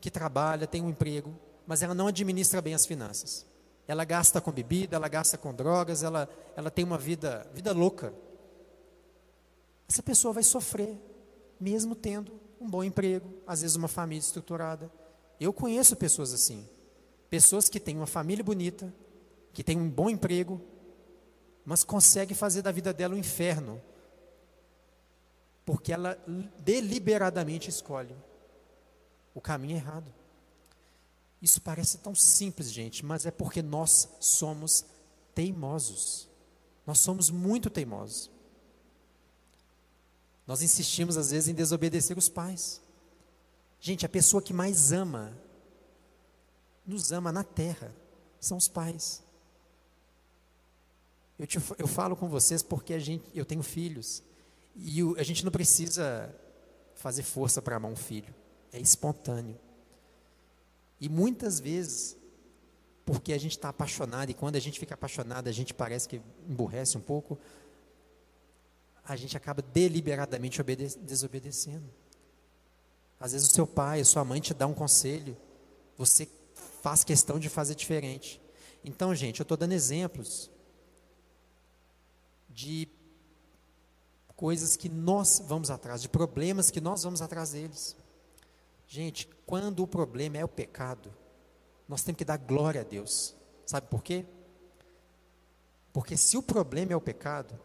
que 0.01 0.11
trabalha, 0.11 0.67
tem 0.67 0.83
um 0.83 0.91
emprego, 0.91 1.35
mas 1.67 1.83
ela 1.83 1.95
não 1.95 2.07
administra 2.07 2.61
bem 2.61 2.75
as 2.75 2.87
finanças. 2.87 3.47
Ela 3.87 4.05
gasta 4.05 4.41
com 4.41 4.53
bebida, 4.53 4.97
ela 4.97 5.09
gasta 5.09 5.39
com 5.39 5.55
drogas, 5.55 6.03
ela, 6.03 6.29
ela 6.55 6.71
tem 6.71 6.85
uma 6.85 6.99
vida, 6.99 7.49
vida 7.55 7.73
louca. 7.73 8.13
Essa 9.89 10.03
pessoa 10.03 10.35
vai 10.35 10.43
sofrer, 10.43 10.99
mesmo 11.59 11.95
tendo 11.95 12.33
um 12.61 12.69
bom 12.69 12.85
emprego, 12.85 13.33
às 13.47 13.63
vezes 13.63 13.77
uma 13.77 13.89
família 13.89 14.21
estruturada. 14.21 14.91
Eu 15.41 15.53
conheço 15.53 15.97
pessoas 15.97 16.33
assim. 16.33 16.69
Pessoas 17.31 17.69
que 17.69 17.79
têm 17.79 17.97
uma 17.97 18.07
família 18.07 18.43
bonita, 18.43 18.93
que 19.53 19.63
têm 19.63 19.79
um 19.79 19.91
bom 19.91 20.09
emprego, 20.09 20.61
mas 21.65 21.85
conseguem 21.85 22.37
fazer 22.37 22.63
da 22.63 22.73
vida 22.73 22.93
dela 22.93 23.15
um 23.15 23.19
inferno, 23.19 23.81
porque 25.65 25.93
ela 25.93 26.19
deliberadamente 26.61 27.69
escolhe 27.69 28.17
o 29.35 29.41
caminho 29.41 29.77
errado. 29.77 30.13
Isso 31.41 31.61
parece 31.61 31.99
tão 31.99 32.15
simples, 32.15 32.73
gente, 32.73 33.05
mas 33.05 33.27
é 33.27 33.31
porque 33.31 33.63
nós 33.63 34.09
somos 34.19 34.85
teimosos. 35.35 36.29
Nós 36.87 36.99
somos 36.99 37.31
muito 37.31 37.69
teimosos. 37.69 38.31
Nós 40.47 40.63
insistimos 40.63 41.19
às 41.19 41.31
vezes 41.31 41.49
em 41.49 41.55
desobedecer 41.55 42.17
os 42.17 42.29
pais. 42.29 42.81
Gente, 43.79 44.07
a 44.07 44.09
pessoa 44.09 44.43
que 44.43 44.55
mais 44.55 44.91
ama 44.91 45.37
nos 46.89 47.13
ama 47.13 47.31
na 47.31 47.45
terra 47.45 47.95
são 48.41 48.57
os 48.57 48.67
pais. 48.67 49.23
Eu, 51.39 51.47
te, 51.47 51.61
eu 51.79 51.87
falo 51.87 52.17
com 52.17 52.29
vocês 52.29 52.63
porque 52.63 52.95
a 52.95 52.99
gente, 52.99 53.25
eu 53.35 53.45
tenho 53.45 53.63
filhos 53.63 54.23
e 54.75 55.03
o, 55.05 55.17
a 55.19 55.23
gente 55.23 55.45
não 55.45 55.53
precisa 55.53 56.35
fazer 56.95 57.23
força 57.23 57.61
para 57.63 57.77
amar 57.77 57.93
um 57.93 57.97
filho, 57.97 58.35
é 58.73 58.81
espontâneo. 58.81 59.57
E 61.01 61.09
muitas 61.09 61.61
vezes, 61.61 62.17
porque 63.05 63.33
a 63.33 63.39
gente 63.39 63.53
está 63.53 63.69
apaixonado, 63.69 64.31
e 64.31 64.35
quando 64.35 64.57
a 64.57 64.61
gente 64.61 64.81
fica 64.81 64.95
apaixonado, 64.95 65.47
a 65.47 65.53
gente 65.53 65.73
parece 65.73 66.09
que 66.09 66.21
emburrece 66.49 66.99
um 66.99 67.01
pouco, 67.01 67.39
a 69.05 69.15
gente 69.15 69.37
acaba 69.37 69.63
deliberadamente 69.63 70.61
desobedecendo. 71.01 71.89
Às 73.21 73.33
vezes 73.33 73.49
o 73.49 73.55
seu 73.55 73.67
pai, 73.67 74.01
a 74.01 74.05
sua 74.05 74.25
mãe 74.25 74.41
te 74.41 74.53
dá 74.53 74.67
um 74.67 74.75
conselho, 74.75 75.37
você 75.97 76.29
faz 76.81 77.05
questão 77.05 77.39
de 77.39 77.49
fazer 77.49 77.75
diferente. 77.75 78.41
Então, 78.85 79.15
gente, 79.15 79.41
eu 79.41 79.43
estou 79.43 79.57
dando 79.57 79.73
exemplos 79.73 80.51
de 82.49 82.89
coisas 84.37 84.77
que 84.77 84.89
nós 84.89 85.43
vamos 85.45 85.71
atrás, 85.71 86.01
de 86.01 86.09
problemas 86.09 86.71
que 86.71 86.81
nós 86.81 87.03
vamos 87.03 87.21
atrás 87.21 87.51
deles. 87.51 87.97
Gente, 88.87 89.29
quando 89.45 89.83
o 89.83 89.87
problema 89.87 90.39
é 90.39 90.45
o 90.45 90.49
pecado, 90.49 91.13
nós 91.89 92.03
temos 92.03 92.19
que 92.19 92.25
dar 92.25 92.37
glória 92.37 92.83
a 92.83 92.85
Deus. 92.85 93.35
Sabe 93.67 93.89
por 93.89 94.03
quê? 94.03 94.25
Porque 95.93 96.17
se 96.17 96.37
o 96.37 96.43
problema 96.43 96.93
é 96.93 96.97
o 96.97 97.01
pecado, 97.01 97.59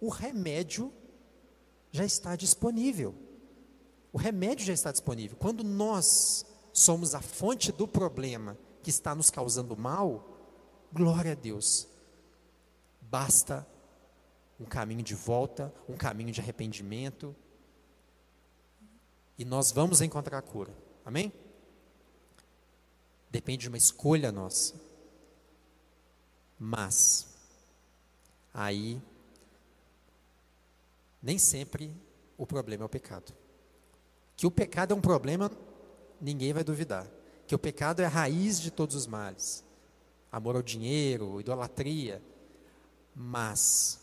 o 0.00 0.08
remédio 0.08 0.92
já 1.90 2.04
está 2.04 2.36
disponível. 2.36 3.14
O 4.12 4.18
remédio 4.18 4.66
já 4.66 4.72
está 4.72 4.92
disponível. 4.92 5.36
Quando 5.36 5.64
nós 5.64 6.44
somos 6.80 7.14
a 7.14 7.20
fonte 7.20 7.70
do 7.70 7.86
problema 7.86 8.56
que 8.82 8.90
está 8.90 9.14
nos 9.14 9.30
causando 9.30 9.76
mal, 9.76 10.24
glória 10.92 11.32
a 11.32 11.34
Deus. 11.34 11.86
Basta 13.00 13.66
um 14.58 14.64
caminho 14.64 15.02
de 15.02 15.14
volta, 15.14 15.72
um 15.88 15.96
caminho 15.96 16.32
de 16.32 16.40
arrependimento, 16.40 17.34
e 19.38 19.44
nós 19.44 19.72
vamos 19.72 20.00
encontrar 20.00 20.38
a 20.38 20.42
cura. 20.42 20.72
Amém? 21.04 21.32
Depende 23.30 23.62
de 23.62 23.68
uma 23.68 23.78
escolha 23.78 24.30
nossa. 24.30 24.74
Mas, 26.58 27.26
aí, 28.52 29.00
nem 31.22 31.38
sempre 31.38 31.94
o 32.36 32.46
problema 32.46 32.84
é 32.84 32.86
o 32.86 32.88
pecado. 32.88 33.32
Que 34.36 34.46
o 34.46 34.50
pecado 34.50 34.92
é 34.92 34.96
um 34.96 35.00
problema, 35.00 35.50
ninguém 36.20 36.52
vai 36.52 36.62
duvidar. 36.62 37.06
Que 37.46 37.54
o 37.54 37.58
pecado 37.58 38.00
é 38.00 38.04
a 38.04 38.08
raiz 38.08 38.60
de 38.60 38.70
todos 38.70 38.94
os 38.94 39.06
males. 39.06 39.64
Amor 40.30 40.56
ao 40.56 40.62
dinheiro, 40.62 41.40
idolatria. 41.40 42.22
Mas, 43.14 43.98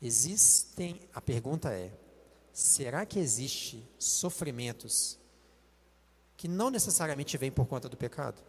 existem, 0.00 1.00
a 1.12 1.20
pergunta 1.20 1.70
é: 1.72 1.92
será 2.52 3.04
que 3.04 3.18
existe 3.18 3.86
sofrimentos 3.98 5.18
que 6.36 6.48
não 6.48 6.70
necessariamente 6.70 7.36
vêm 7.36 7.50
por 7.50 7.66
conta 7.66 7.88
do 7.88 7.96
pecado? 7.96 8.42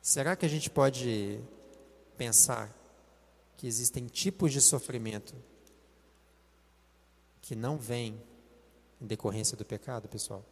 Será 0.00 0.36
que 0.36 0.46
a 0.46 0.48
gente 0.48 0.70
pode 0.70 1.40
pensar 2.16 2.74
que 3.56 3.66
existem 3.66 4.06
tipos 4.06 4.52
de 4.52 4.60
sofrimento 4.60 5.34
que 7.40 7.54
não 7.54 7.76
vêm 7.76 8.20
em 9.00 9.06
decorrência 9.06 9.56
do 9.56 9.64
pecado, 9.64 10.08
pessoal? 10.08 10.44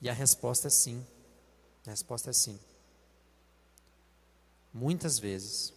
E 0.00 0.08
a 0.08 0.12
resposta 0.12 0.68
é 0.68 0.70
sim. 0.70 1.04
A 1.86 1.90
resposta 1.90 2.30
é 2.30 2.32
sim. 2.32 2.58
Muitas 4.72 5.18
vezes 5.18 5.72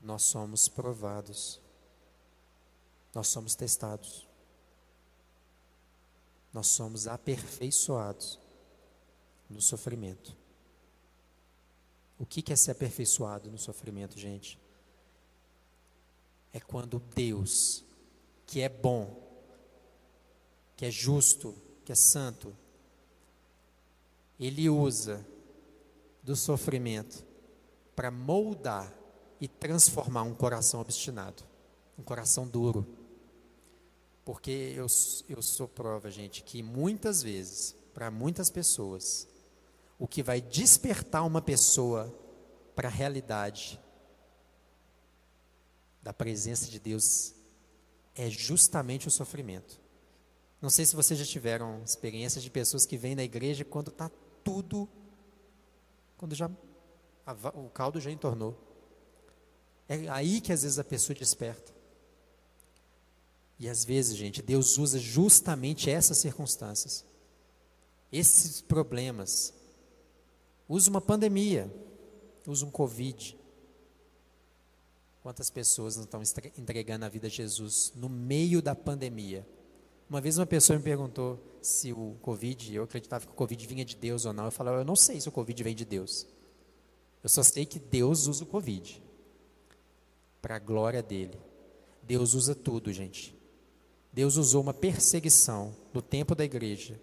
nós 0.00 0.22
somos 0.22 0.68
provados, 0.68 1.60
nós 3.14 3.28
somos 3.28 3.54
testados, 3.54 4.26
nós 6.52 6.68
somos 6.68 7.06
aperfeiçoados 7.06 8.38
no 9.50 9.60
sofrimento. 9.60 10.36
O 12.18 12.26
que 12.26 12.52
é 12.52 12.56
ser 12.56 12.72
aperfeiçoado 12.72 13.50
no 13.50 13.58
sofrimento, 13.58 14.18
gente? 14.18 14.58
É 16.52 16.58
quando 16.58 16.98
Deus, 17.14 17.84
que 18.48 18.62
é 18.62 18.68
bom, 18.68 19.14
que 20.74 20.86
é 20.86 20.90
justo, 20.90 21.54
que 21.84 21.92
é 21.92 21.94
santo, 21.94 22.56
Ele 24.40 24.70
usa 24.70 25.24
do 26.22 26.34
sofrimento 26.34 27.26
para 27.94 28.10
moldar 28.10 28.90
e 29.38 29.46
transformar 29.46 30.22
um 30.22 30.34
coração 30.34 30.80
obstinado, 30.80 31.44
um 31.98 32.02
coração 32.02 32.48
duro. 32.48 32.86
Porque 34.24 34.72
eu, 34.74 34.86
eu 35.28 35.42
sou 35.42 35.68
prova, 35.68 36.10
gente, 36.10 36.42
que 36.42 36.62
muitas 36.62 37.22
vezes, 37.22 37.76
para 37.92 38.10
muitas 38.10 38.48
pessoas, 38.48 39.28
o 39.98 40.08
que 40.08 40.22
vai 40.22 40.40
despertar 40.40 41.22
uma 41.26 41.42
pessoa 41.42 42.10
para 42.74 42.88
a 42.88 42.92
realidade 42.92 43.78
da 46.02 46.14
presença 46.14 46.70
de 46.70 46.78
Deus 46.78 47.34
é 48.18 48.28
justamente 48.28 49.08
o 49.08 49.10
sofrimento. 49.10 49.80
Não 50.60 50.68
sei 50.68 50.84
se 50.84 50.94
vocês 50.94 51.18
já 51.18 51.24
tiveram 51.24 51.82
experiências 51.82 52.44
de 52.44 52.50
pessoas 52.50 52.84
que 52.84 52.98
vêm 52.98 53.14
na 53.14 53.22
igreja 53.22 53.64
quando 53.64 53.88
está 53.88 54.10
tudo, 54.44 54.86
quando 56.18 56.34
já 56.34 56.50
a, 57.24 57.32
o 57.54 57.70
caldo 57.70 58.00
já 58.00 58.10
entornou. 58.10 58.58
É 59.88 60.08
aí 60.10 60.40
que 60.40 60.52
às 60.52 60.62
vezes 60.62 60.78
a 60.78 60.84
pessoa 60.84 61.16
desperta. 61.16 61.72
E 63.58 63.68
às 63.68 63.84
vezes, 63.84 64.16
gente, 64.16 64.42
Deus 64.42 64.76
usa 64.76 64.98
justamente 64.98 65.88
essas 65.88 66.18
circunstâncias, 66.18 67.04
esses 68.12 68.60
problemas, 68.60 69.54
Usa 70.68 70.90
uma 70.90 71.00
pandemia, 71.00 71.72
usa 72.46 72.66
um 72.66 72.70
Covid. 72.70 73.37
Quantas 75.22 75.50
pessoas 75.50 75.96
não 75.96 76.04
estão 76.04 76.22
entregando 76.56 77.04
a 77.04 77.08
vida 77.08 77.26
a 77.26 77.30
Jesus 77.30 77.92
no 77.94 78.08
meio 78.08 78.62
da 78.62 78.74
pandemia? 78.74 79.46
Uma 80.08 80.20
vez 80.20 80.38
uma 80.38 80.46
pessoa 80.46 80.78
me 80.78 80.82
perguntou 80.84 81.38
se 81.60 81.92
o 81.92 82.16
Covid, 82.22 82.74
eu 82.74 82.84
acreditava 82.84 83.26
que 83.26 83.32
o 83.32 83.34
Covid 83.34 83.66
vinha 83.66 83.84
de 83.84 83.96
Deus 83.96 84.24
ou 84.24 84.32
não. 84.32 84.46
Eu 84.46 84.50
falava, 84.50 84.78
eu 84.78 84.84
não 84.84 84.96
sei 84.96 85.20
se 85.20 85.28
o 85.28 85.32
Covid 85.32 85.62
vem 85.62 85.74
de 85.74 85.84
Deus. 85.84 86.26
Eu 87.22 87.28
só 87.28 87.42
sei 87.42 87.66
que 87.66 87.78
Deus 87.78 88.26
usa 88.26 88.44
o 88.44 88.46
Covid 88.46 89.02
para 90.40 90.56
a 90.56 90.58
glória 90.58 91.02
dele. 91.02 91.38
Deus 92.02 92.32
usa 92.32 92.54
tudo, 92.54 92.92
gente. 92.92 93.36
Deus 94.12 94.36
usou 94.36 94.62
uma 94.62 94.72
perseguição 94.72 95.74
no 95.92 96.00
tempo 96.00 96.34
da 96.34 96.44
igreja, 96.44 96.98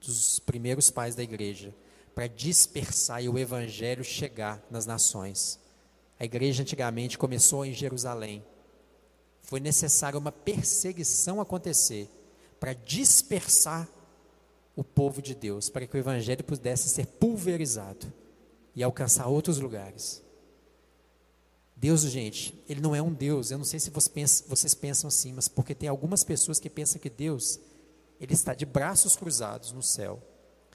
dos 0.00 0.40
primeiros 0.40 0.90
pais 0.90 1.14
da 1.14 1.22
igreja, 1.22 1.74
para 2.14 2.26
dispersar 2.26 3.22
e 3.22 3.28
o 3.28 3.38
evangelho 3.38 4.02
chegar 4.02 4.64
nas 4.70 4.86
nações. 4.86 5.60
A 6.18 6.24
igreja 6.24 6.62
antigamente 6.62 7.18
começou 7.18 7.64
em 7.64 7.72
Jerusalém. 7.72 8.44
Foi 9.42 9.60
necessária 9.60 10.18
uma 10.18 10.32
perseguição 10.32 11.40
acontecer 11.40 12.08
para 12.58 12.72
dispersar 12.72 13.88
o 14.76 14.82
povo 14.82 15.20
de 15.20 15.34
Deus, 15.34 15.68
para 15.68 15.86
que 15.86 15.96
o 15.96 15.98
evangelho 15.98 16.42
pudesse 16.42 16.88
ser 16.88 17.06
pulverizado 17.06 18.12
e 18.74 18.82
alcançar 18.82 19.26
outros 19.26 19.58
lugares. 19.58 20.22
Deus, 21.76 22.02
gente, 22.02 22.62
Ele 22.68 22.80
não 22.80 22.94
é 22.94 23.02
um 23.02 23.12
Deus. 23.12 23.50
Eu 23.50 23.58
não 23.58 23.64
sei 23.64 23.78
se 23.78 23.90
vocês 23.90 24.74
pensam 24.74 25.08
assim, 25.08 25.32
mas 25.32 25.48
porque 25.48 25.74
tem 25.74 25.88
algumas 25.88 26.24
pessoas 26.24 26.58
que 26.58 26.70
pensam 26.70 27.00
que 27.00 27.10
Deus, 27.10 27.60
Ele 28.20 28.32
está 28.32 28.54
de 28.54 28.64
braços 28.64 29.16
cruzados 29.16 29.72
no 29.72 29.82
céu 29.82 30.22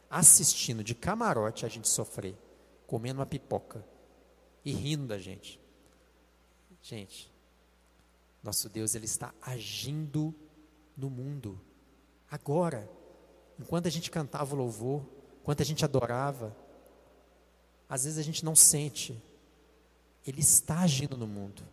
assistindo 0.10 0.84
de 0.84 0.96
camarote 0.96 1.66
a 1.66 1.70
gente 1.70 1.88
sofrer, 1.88 2.36
comendo 2.88 3.20
uma 3.20 3.26
pipoca 3.26 3.86
e 4.64 4.72
rindo 4.72 5.08
da 5.08 5.18
gente. 5.18 5.60
Gente, 6.82 7.32
nosso 8.44 8.70
Deus 8.70 8.96
ele 8.96 9.06
está 9.06 9.34
agindo 9.42 10.34
no 10.96 11.10
mundo 11.10 11.60
agora. 12.30 12.90
Enquanto 13.60 13.88
a 13.88 13.90
gente 13.90 14.10
cantava 14.10 14.56
o 14.56 14.58
louvor, 14.58 15.06
enquanto 15.42 15.62
a 15.62 15.66
gente 15.66 15.84
adorava, 15.84 16.56
às 17.88 18.04
vezes 18.04 18.20
a 18.20 18.24
gente 18.24 18.46
não 18.46 18.56
sente. 18.56 19.22
Ele 20.26 20.42
está 20.42 20.80
agindo 20.80 21.18
no 21.18 21.28
mundo. 21.28 21.64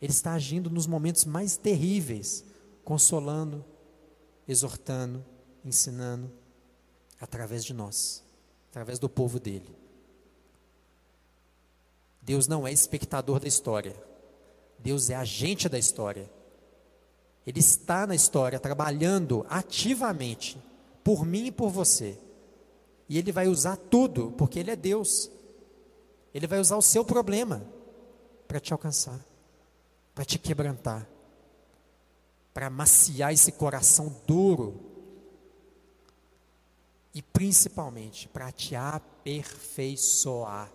Ele 0.00 0.12
está 0.12 0.32
agindo 0.32 0.70
nos 0.70 0.86
momentos 0.86 1.24
mais 1.24 1.56
terríveis, 1.56 2.44
consolando, 2.84 3.64
exortando, 4.48 5.24
ensinando 5.64 6.32
através 7.20 7.64
de 7.64 7.72
nós, 7.72 8.24
através 8.70 8.98
do 8.98 9.08
povo 9.08 9.38
dele. 9.38 9.81
Deus 12.22 12.46
não 12.46 12.66
é 12.66 12.72
espectador 12.72 13.40
da 13.40 13.48
história, 13.48 13.94
Deus 14.78 15.10
é 15.10 15.16
agente 15.16 15.68
da 15.68 15.78
história. 15.78 16.30
Ele 17.44 17.58
está 17.58 18.06
na 18.06 18.14
história 18.14 18.60
trabalhando 18.60 19.44
ativamente 19.50 20.56
por 21.02 21.26
mim 21.26 21.46
e 21.46 21.52
por 21.52 21.70
você. 21.70 22.16
E 23.08 23.18
ele 23.18 23.32
vai 23.32 23.48
usar 23.48 23.76
tudo, 23.76 24.32
porque 24.38 24.60
ele 24.60 24.70
é 24.70 24.76
Deus. 24.76 25.28
Ele 26.32 26.46
vai 26.46 26.60
usar 26.60 26.76
o 26.76 26.82
seu 26.82 27.04
problema 27.04 27.66
para 28.46 28.60
te 28.60 28.72
alcançar, 28.72 29.18
para 30.14 30.24
te 30.24 30.38
quebrantar, 30.38 31.06
para 32.54 32.70
maciar 32.70 33.32
esse 33.32 33.50
coração 33.52 34.14
duro 34.26 34.80
e 37.12 37.20
principalmente 37.20 38.28
para 38.28 38.52
te 38.52 38.76
aperfeiçoar. 38.76 40.70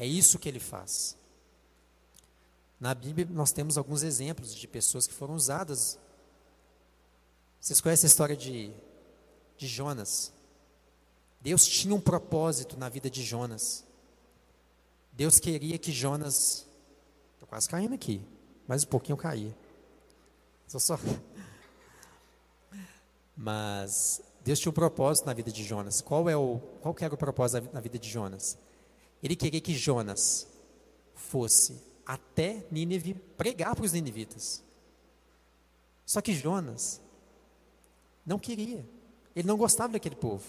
É 0.00 0.06
isso 0.06 0.38
que 0.38 0.48
ele 0.48 0.58
faz. 0.58 1.14
Na 2.80 2.94
Bíblia 2.94 3.28
nós 3.30 3.52
temos 3.52 3.76
alguns 3.76 4.02
exemplos 4.02 4.54
de 4.54 4.66
pessoas 4.66 5.06
que 5.06 5.12
foram 5.12 5.34
usadas. 5.34 5.98
Vocês 7.60 7.82
conhecem 7.82 8.06
a 8.06 8.10
história 8.10 8.34
de, 8.34 8.72
de 9.58 9.68
Jonas? 9.68 10.32
Deus 11.38 11.66
tinha 11.66 11.94
um 11.94 12.00
propósito 12.00 12.78
na 12.78 12.88
vida 12.88 13.10
de 13.10 13.22
Jonas. 13.22 13.84
Deus 15.12 15.38
queria 15.38 15.76
que 15.76 15.92
Jonas. 15.92 16.66
Estou 17.34 17.46
quase 17.46 17.68
caindo 17.68 17.94
aqui. 17.94 18.22
Mais 18.66 18.84
um 18.84 18.86
pouquinho 18.86 19.12
eu 19.12 19.18
caí. 19.18 19.54
Só 20.66 20.78
só. 20.78 20.98
Mas 23.36 24.22
Deus 24.42 24.58
tinha 24.58 24.70
um 24.70 24.74
propósito 24.74 25.26
na 25.26 25.34
vida 25.34 25.52
de 25.52 25.62
Jonas. 25.62 26.00
Qual 26.00 26.26
é 26.26 26.36
o 26.38 26.58
qual 26.80 26.96
era 26.98 27.14
o 27.14 27.18
propósito 27.18 27.68
na 27.70 27.80
vida 27.80 27.98
de 27.98 28.08
Jonas? 28.08 28.56
Ele 29.22 29.36
queria 29.36 29.60
que 29.60 29.74
Jonas 29.74 30.46
fosse 31.14 31.80
até 32.04 32.64
Nínive 32.70 33.14
pregar 33.36 33.76
para 33.76 33.84
os 33.84 33.92
ninivitas. 33.92 34.62
Só 36.04 36.20
que 36.20 36.32
Jonas 36.32 37.00
não 38.26 38.38
queria. 38.38 38.84
Ele 39.34 39.46
não 39.46 39.56
gostava 39.56 39.92
daquele 39.92 40.16
povo. 40.16 40.44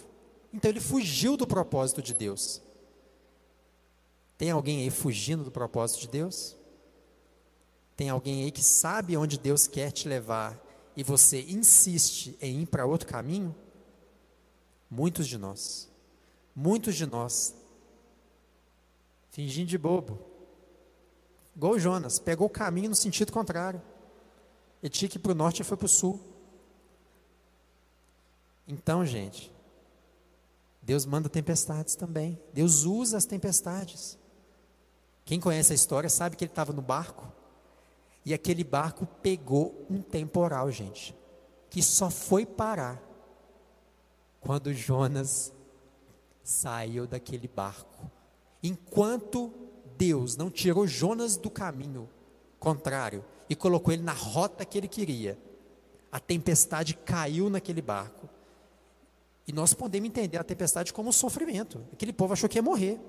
Então 0.54 0.70
ele 0.70 0.80
fugiu 0.80 1.38
do 1.38 1.46
propósito 1.46 2.02
de 2.02 2.14
Deus. 2.14 2.62
Tem 4.38 4.50
alguém 4.50 4.82
aí 4.82 4.90
fugindo 4.90 5.44
do 5.44 5.52
propósito 5.52 6.02
de 6.02 6.08
Deus? 6.08 6.58
Tem 7.96 8.10
alguém 8.10 8.44
aí 8.44 8.52
que 8.52 8.64
sabe 8.64 9.16
onde 9.16 9.38
Deus 9.38 9.68
quer 9.68 9.92
te 9.92 10.08
levar 10.08 10.60
e 10.98 11.04
você 11.04 11.42
insiste 11.42 12.36
em 12.42 12.62
ir 12.62 12.66
para 12.66 12.86
outro 12.86 13.08
caminho? 13.08 13.56
Muitos 14.90 15.28
de 15.28 15.38
nós. 15.38 15.88
Muitos 16.56 16.96
de 16.96 17.06
nós. 17.06 17.54
Fingindo 19.32 19.68
de 19.68 19.78
bobo. 19.78 20.20
Igual 21.56 21.80
Jonas, 21.80 22.20
pegou 22.20 22.48
o 22.48 22.50
caminho 22.50 22.90
no 22.90 22.96
sentido 22.96 23.32
contrário. 23.32 23.82
Ele 24.84 24.90
tinha 24.90 25.10
que 25.10 25.18
ir 25.18 25.22
para 25.22 25.32
o 25.32 25.36
norte 25.36 25.62
e 25.62 25.66
foi 25.66 25.78
para 25.78 25.86
o 25.86 25.90
sul. 25.90 26.20
Então, 28.68 29.06
gente, 29.06 29.52
Deus 30.82 31.06
manda 31.06 31.30
tempestades 31.30 31.96
também. 31.96 32.40
Deus 32.54 32.84
usa 32.84 33.18
as 33.18 33.26
tempestades. 33.26 34.18
Quem 35.26 35.40
conhece 35.40 35.72
a 35.72 35.76
história 35.76 36.10
sabe 36.10 36.36
que 36.36 36.44
ele 36.44 36.52
estava 36.52 36.74
no 36.74 36.82
barco 36.82 37.32
e 38.26 38.34
aquele 38.34 38.64
barco 38.64 39.06
pegou 39.22 39.86
um 39.90 40.02
temporal, 40.02 40.70
gente, 40.72 41.16
que 41.70 41.82
só 41.82 42.10
foi 42.10 42.46
parar 42.46 43.02
quando 44.40 44.74
Jonas 44.74 45.54
saiu 46.44 47.08
daquele 47.08 47.48
barco. 47.48 48.10
Enquanto 48.64 49.54
Deus 49.98 50.36
não 50.36 50.50
tirou 50.50 50.86
Jonas 50.88 51.38
do 51.38 51.50
caminho 51.50 52.10
contrário 52.60 53.24
e 53.50 53.56
colocou 53.56 53.94
ele 53.94 54.04
na 54.04 54.14
rota 54.14 54.64
que 54.64 54.78
ele 54.78 54.88
queria, 54.88 55.38
a 56.12 56.20
tempestade 56.20 56.94
caiu 56.94 57.50
naquele 57.50 57.82
barco. 57.82 58.30
E 59.48 59.52
nós 59.52 59.74
podemos 59.74 60.08
entender 60.08 60.38
a 60.38 60.44
tempestade 60.44 60.94
como 60.94 61.10
um 61.10 61.12
sofrimento. 61.12 61.84
Aquele 61.92 62.14
povo 62.14 62.34
achou 62.34 62.48
que 62.48 62.58
ia 62.58 62.62
morrer. 62.62 63.00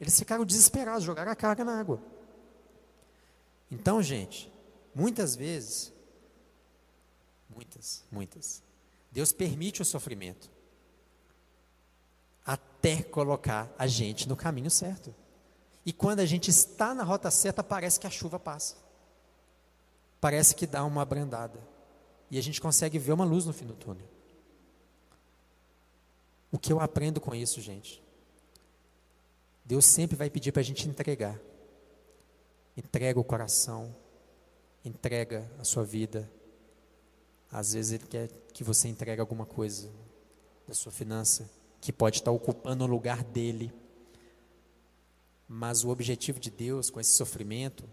Eles 0.00 0.18
ficaram 0.18 0.44
desesperados, 0.44 1.04
jogaram 1.04 1.30
a 1.30 1.36
carga 1.36 1.64
na 1.64 1.78
água. 1.78 2.02
Então, 3.70 4.02
gente, 4.02 4.52
muitas 4.94 5.34
vezes, 5.34 5.92
muitas, 7.48 8.04
muitas, 8.10 8.62
Deus 9.10 9.32
permite 9.32 9.80
o 9.80 9.84
sofrimento 9.84 10.50
até 12.46 13.02
colocar 13.02 13.74
a 13.76 13.86
gente 13.86 14.28
no 14.28 14.36
caminho 14.36 14.70
certo. 14.70 15.12
E 15.84 15.92
quando 15.92 16.20
a 16.20 16.26
gente 16.26 16.48
está 16.48 16.94
na 16.94 17.02
rota 17.02 17.30
certa, 17.30 17.62
parece 17.62 17.98
que 17.98 18.06
a 18.06 18.10
chuva 18.10 18.38
passa. 18.38 18.76
Parece 20.20 20.54
que 20.54 20.66
dá 20.66 20.84
uma 20.84 21.02
abrandada. 21.02 21.58
E 22.30 22.38
a 22.38 22.42
gente 22.42 22.60
consegue 22.60 22.98
ver 22.98 23.12
uma 23.12 23.24
luz 23.24 23.44
no 23.44 23.52
fim 23.52 23.66
do 23.66 23.74
túnel. 23.74 24.06
O 26.50 26.58
que 26.58 26.72
eu 26.72 26.80
aprendo 26.80 27.20
com 27.20 27.34
isso, 27.34 27.60
gente? 27.60 28.02
Deus 29.64 29.84
sempre 29.84 30.16
vai 30.16 30.30
pedir 30.30 30.52
para 30.52 30.60
a 30.60 30.64
gente 30.64 30.88
entregar. 30.88 31.38
Entrega 32.76 33.18
o 33.18 33.24
coração, 33.24 33.94
entrega 34.84 35.50
a 35.58 35.64
sua 35.64 35.84
vida. 35.84 36.30
Às 37.50 37.72
vezes 37.72 37.92
Ele 37.92 38.06
quer 38.06 38.28
que 38.52 38.62
você 38.62 38.88
entregue 38.88 39.20
alguma 39.20 39.44
coisa 39.44 39.90
da 40.66 40.74
sua 40.74 40.92
finança, 40.92 41.48
que 41.86 41.92
pode 41.92 42.16
estar 42.16 42.32
ocupando 42.32 42.82
o 42.82 42.88
lugar 42.88 43.22
dele. 43.22 43.72
Mas 45.46 45.84
o 45.84 45.88
objetivo 45.88 46.40
de 46.40 46.50
Deus 46.50 46.90
com 46.90 46.98
esse 46.98 47.12
sofrimento, 47.12 47.88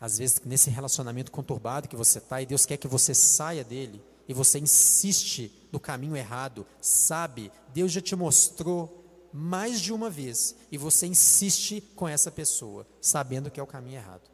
às 0.00 0.18
vezes 0.18 0.40
nesse 0.44 0.70
relacionamento 0.70 1.30
conturbado 1.30 1.86
que 1.86 1.94
você 1.94 2.18
está, 2.18 2.42
e 2.42 2.46
Deus 2.46 2.66
quer 2.66 2.76
que 2.76 2.88
você 2.88 3.14
saia 3.14 3.62
dele, 3.62 4.02
e 4.26 4.34
você 4.34 4.58
insiste 4.58 5.52
no 5.70 5.78
caminho 5.78 6.16
errado, 6.16 6.66
sabe, 6.80 7.52
Deus 7.72 7.92
já 7.92 8.00
te 8.00 8.16
mostrou 8.16 9.28
mais 9.32 9.80
de 9.80 9.92
uma 9.92 10.10
vez 10.10 10.56
e 10.72 10.76
você 10.76 11.06
insiste 11.06 11.80
com 11.94 12.08
essa 12.08 12.32
pessoa, 12.32 12.84
sabendo 13.00 13.52
que 13.52 13.60
é 13.60 13.62
o 13.62 13.68
caminho 13.68 13.98
errado. 13.98 14.28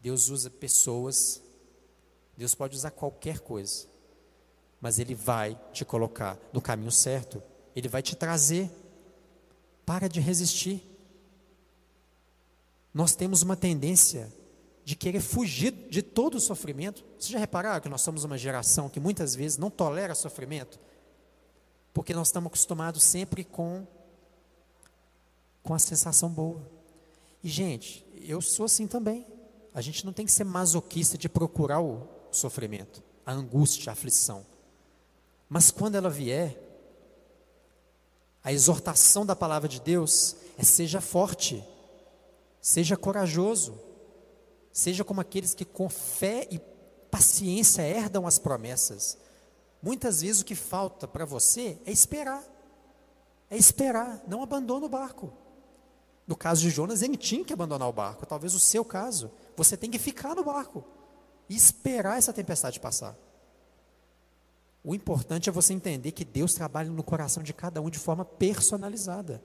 Deus 0.00 0.28
usa 0.28 0.48
pessoas, 0.48 1.42
Deus 2.36 2.54
pode 2.54 2.76
usar 2.76 2.92
qualquer 2.92 3.40
coisa, 3.40 3.88
mas 4.80 4.98
Ele 4.98 5.14
vai 5.14 5.58
te 5.72 5.84
colocar 5.84 6.38
no 6.52 6.60
caminho 6.60 6.90
certo, 6.90 7.42
Ele 7.74 7.88
vai 7.88 8.02
te 8.02 8.16
trazer. 8.16 8.70
Para 9.84 10.08
de 10.08 10.20
resistir. 10.20 10.86
Nós 12.94 13.14
temos 13.16 13.42
uma 13.42 13.56
tendência 13.56 14.32
de 14.84 14.96
querer 14.96 15.20
fugir 15.20 15.72
de 15.88 16.02
todo 16.02 16.36
o 16.36 16.40
sofrimento. 16.40 17.04
Vocês 17.18 17.30
já 17.30 17.38
repararam 17.38 17.80
que 17.80 17.88
nós 17.88 18.00
somos 18.00 18.24
uma 18.24 18.38
geração 18.38 18.88
que 18.88 19.00
muitas 19.00 19.34
vezes 19.34 19.58
não 19.58 19.70
tolera 19.70 20.14
sofrimento? 20.14 20.78
Porque 21.92 22.14
nós 22.14 22.28
estamos 22.28 22.48
acostumados 22.48 23.02
sempre 23.02 23.44
com, 23.44 23.86
com 25.62 25.74
a 25.74 25.78
sensação 25.78 26.28
boa. 26.28 26.60
E, 27.42 27.48
gente, 27.48 28.06
eu 28.20 28.40
sou 28.40 28.66
assim 28.66 28.86
também. 28.86 29.26
A 29.74 29.80
gente 29.80 30.04
não 30.04 30.12
tem 30.12 30.26
que 30.26 30.32
ser 30.32 30.44
masoquista 30.44 31.16
de 31.16 31.28
procurar 31.28 31.80
o 31.80 32.08
sofrimento, 32.30 33.02
a 33.24 33.32
angústia, 33.32 33.90
a 33.90 33.92
aflição. 33.92 34.44
Mas 35.50 35.72
quando 35.72 35.96
ela 35.96 36.08
vier, 36.08 36.56
a 38.42 38.52
exortação 38.52 39.26
da 39.26 39.34
palavra 39.34 39.68
de 39.68 39.80
Deus 39.80 40.36
é 40.56 40.62
seja 40.62 41.00
forte, 41.00 41.62
seja 42.62 42.96
corajoso, 42.96 43.76
seja 44.72 45.02
como 45.02 45.20
aqueles 45.20 45.52
que 45.52 45.64
com 45.64 45.88
fé 45.88 46.46
e 46.52 46.60
paciência 47.10 47.82
herdam 47.82 48.28
as 48.28 48.38
promessas. 48.38 49.18
Muitas 49.82 50.20
vezes 50.22 50.40
o 50.40 50.44
que 50.44 50.54
falta 50.54 51.08
para 51.08 51.24
você 51.24 51.76
é 51.84 51.90
esperar. 51.90 52.44
É 53.50 53.56
esperar, 53.56 54.22
não 54.28 54.44
abandona 54.44 54.86
o 54.86 54.88
barco. 54.88 55.32
No 56.28 56.36
caso 56.36 56.62
de 56.62 56.70
Jonas, 56.70 57.02
ele 57.02 57.16
tinha 57.16 57.44
que 57.44 57.52
abandonar 57.52 57.88
o 57.88 57.92
barco. 57.92 58.24
Talvez 58.24 58.54
o 58.54 58.60
seu 58.60 58.84
caso, 58.84 59.32
você 59.56 59.76
tem 59.76 59.90
que 59.90 59.98
ficar 59.98 60.36
no 60.36 60.44
barco 60.44 60.84
e 61.48 61.56
esperar 61.56 62.18
essa 62.18 62.32
tempestade 62.32 62.78
passar. 62.78 63.16
O 64.82 64.94
importante 64.94 65.48
é 65.48 65.52
você 65.52 65.74
entender 65.74 66.12
que 66.12 66.24
Deus 66.24 66.54
trabalha 66.54 66.90
no 66.90 67.02
coração 67.02 67.42
de 67.42 67.52
cada 67.52 67.80
um 67.80 67.90
de 67.90 67.98
forma 67.98 68.24
personalizada. 68.24 69.42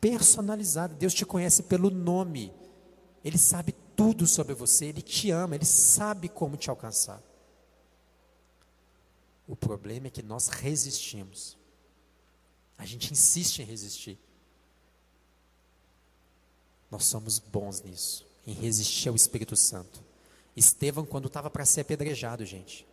Personalizada. 0.00 0.94
Deus 0.94 1.12
te 1.12 1.26
conhece 1.26 1.64
pelo 1.64 1.90
nome. 1.90 2.52
Ele 3.24 3.36
sabe 3.36 3.74
tudo 3.96 4.26
sobre 4.26 4.54
você, 4.54 4.86
ele 4.86 5.02
te 5.02 5.30
ama, 5.30 5.54
ele 5.54 5.64
sabe 5.64 6.28
como 6.28 6.56
te 6.56 6.70
alcançar. 6.70 7.22
O 9.46 9.56
problema 9.56 10.06
é 10.06 10.10
que 10.10 10.22
nós 10.22 10.48
resistimos. 10.48 11.58
A 12.78 12.86
gente 12.86 13.12
insiste 13.12 13.58
em 13.58 13.64
resistir. 13.64 14.18
Nós 16.90 17.04
somos 17.04 17.38
bons 17.38 17.82
nisso, 17.82 18.26
em 18.46 18.52
resistir 18.52 19.08
ao 19.08 19.14
Espírito 19.14 19.56
Santo. 19.56 20.02
Estevão, 20.56 21.04
quando 21.04 21.26
estava 21.26 21.50
para 21.50 21.64
ser 21.64 21.82
apedrejado, 21.82 22.44
gente, 22.46 22.86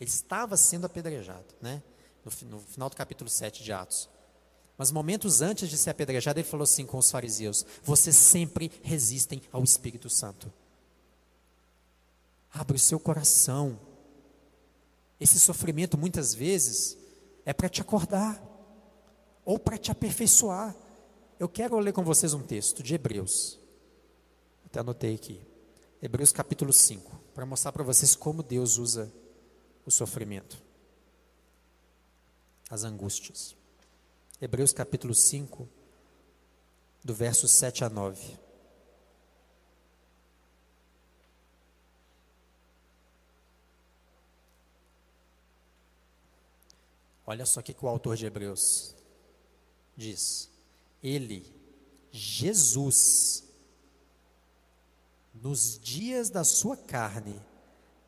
ele 0.00 0.10
estava 0.10 0.56
sendo 0.56 0.86
apedrejado, 0.86 1.54
né? 1.60 1.82
No, 2.24 2.48
no, 2.48 2.60
final 2.60 2.90
do 2.90 2.96
capítulo 2.96 3.30
7 3.30 3.62
de 3.62 3.72
Atos. 3.72 4.08
Mas 4.76 4.90
momentos 4.90 5.40
antes 5.40 5.68
de 5.70 5.78
ser 5.78 5.90
apedrejado, 5.90 6.38
ele 6.38 6.46
falou 6.46 6.64
assim 6.64 6.84
com 6.84 6.98
os 6.98 7.10
fariseus: 7.10 7.64
Vocês 7.82 8.16
sempre 8.16 8.70
resistem 8.82 9.40
ao 9.52 9.64
Espírito 9.64 10.10
Santo. 10.10 10.52
Abre 12.52 12.76
o 12.76 12.80
seu 12.80 12.98
coração 12.98 13.78
esse 15.18 15.40
sofrimento 15.40 15.96
muitas 15.96 16.34
vezes 16.34 16.96
é 17.44 17.52
para 17.52 17.68
te 17.68 17.80
acordar 17.80 18.42
ou 19.44 19.58
para 19.58 19.78
te 19.78 19.90
aperfeiçoar. 19.90 20.74
Eu 21.38 21.48
quero 21.48 21.78
ler 21.78 21.92
com 21.92 22.04
vocês 22.04 22.34
um 22.34 22.42
texto 22.42 22.82
de 22.82 22.94
Hebreus. 22.94 23.58
Até 24.64 24.80
anotei 24.80 25.14
aqui. 25.14 25.40
Hebreus 26.02 26.32
capítulo 26.32 26.72
5, 26.72 27.20
para 27.34 27.46
mostrar 27.46 27.72
para 27.72 27.82
vocês 27.82 28.14
como 28.14 28.42
Deus 28.42 28.76
usa 28.76 29.10
o 29.86 29.90
sofrimento, 29.90 30.60
as 32.68 32.82
angústias. 32.82 33.54
Hebreus 34.40 34.72
capítulo 34.72 35.14
5, 35.14 35.68
do 37.04 37.14
verso 37.14 37.46
7 37.46 37.84
a 37.84 37.88
9. 37.88 38.36
Olha 47.24 47.46
só 47.46 47.60
o 47.60 47.62
que 47.62 47.74
o 47.80 47.88
autor 47.88 48.16
de 48.16 48.26
Hebreus 48.26 48.94
diz. 49.96 50.50
Ele, 51.02 51.44
Jesus, 52.10 53.44
nos 55.34 55.78
dias 55.78 56.28
da 56.28 56.44
sua 56.44 56.76
carne, 56.76 57.40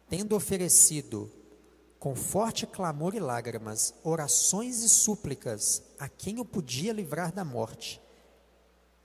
tendo 0.09 0.35
oferecido 0.37 1.38
com 1.99 2.15
forte 2.15 2.67
clamor 2.67 3.15
e 3.15 3.19
lágrimas, 3.19 3.93
orações 4.05 4.83
e 4.83 4.89
súplicas 4.89 5.83
a 5.99 6.09
quem 6.09 6.39
o 6.39 6.45
podia 6.45 6.93
livrar 6.93 7.33
da 7.33 7.45
morte, 7.45 8.01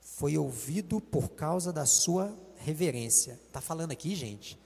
foi 0.00 0.38
ouvido 0.38 1.00
por 1.00 1.30
causa 1.30 1.72
da 1.72 1.84
sua 1.84 2.32
reverência. 2.56 3.38
Está 3.46 3.60
falando 3.60 3.90
aqui, 3.90 4.14
gente, 4.14 4.58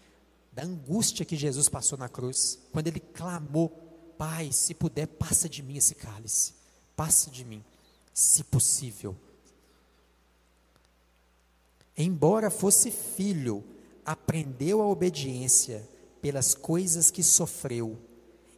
da 0.52 0.62
angústia 0.62 1.24
que 1.24 1.36
Jesus 1.36 1.68
passou 1.68 1.96
na 1.96 2.08
cruz, 2.08 2.58
quando 2.70 2.88
ele 2.88 3.00
clamou: 3.00 3.70
Pai, 4.18 4.52
se 4.52 4.74
puder, 4.74 5.06
passa 5.06 5.48
de 5.48 5.62
mim 5.62 5.76
esse 5.76 5.94
cálice, 5.94 6.52
passa 6.94 7.30
de 7.30 7.44
mim, 7.44 7.64
se 8.12 8.44
possível. 8.44 9.16
Embora 11.96 12.50
fosse 12.50 12.90
filho, 12.90 13.64
aprendeu 14.04 14.82
a 14.82 14.86
obediência 14.86 15.88
pelas 16.20 16.54
coisas 16.54 17.10
que 17.10 17.22
sofreu, 17.22 17.98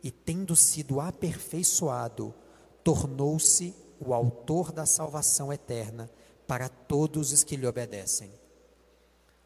e 0.03 0.11
tendo 0.11 0.57
sido 0.57 1.01
aperfeiçoado, 1.01 2.35
tornou-se 2.83 3.75
o 3.99 4.15
autor 4.15 4.73
da 4.73 4.87
salvação 4.87 5.53
eterna 5.53 6.11
para 6.47 6.69
todos 6.69 7.33
os 7.33 7.45
que 7.45 7.57
lhe 7.57 7.67
obedecem. 7.67 8.33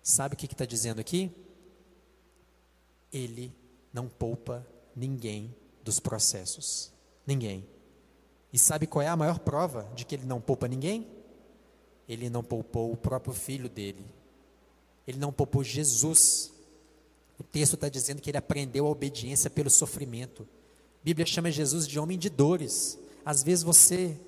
Sabe 0.03 0.35
o 0.35 0.39
que 0.39 0.47
está 0.47 0.65
dizendo 0.65 1.01
aqui? 1.01 1.31
Ele 3.13 3.55
não 3.93 4.09
poupa 4.09 4.67
ninguém 4.95 5.55
dos 5.83 6.01
processos. 6.01 6.93
Ninguém. 7.27 7.67
E 8.53 8.59
sabe 8.59 8.87
qual 8.87 9.03
é 9.03 9.09
a 9.09 9.17
maior 9.17 9.41
prova 9.41 9.91
de 9.95 10.05
que 10.05 10.15
ele 10.15 10.25
não 10.25 10.41
poupa 10.41 10.69
ninguém? 10.69 11.11
Ele 12.09 12.31
não 12.31 12.43
poupou 12.43 12.93
o 12.93 12.97
próprio 12.97 13.35
filho 13.35 13.69
dele. 13.69 14.07
Ele 15.07 15.19
não 15.19 15.33
poupou 15.33 15.65
Jesus. 15.65 16.54
O 17.39 17.43
texto 17.43 17.75
está 17.75 17.89
dizendo 17.89 18.21
que 18.21 18.31
ele 18.31 18.39
aprendeu 18.39 18.87
a 18.87 18.91
obediência 18.91 19.51
pelo 19.51 19.71
sofrimento. 19.71 20.43
A 20.43 21.05
Bíblia 21.05 21.27
chama 21.27 21.51
Jesus 21.51 21.87
de 21.87 21.99
homem 21.99 22.19
de 22.19 22.31
dores. 22.31 22.99
Às 23.25 23.43
vezes 23.43 23.65
você 23.65 24.19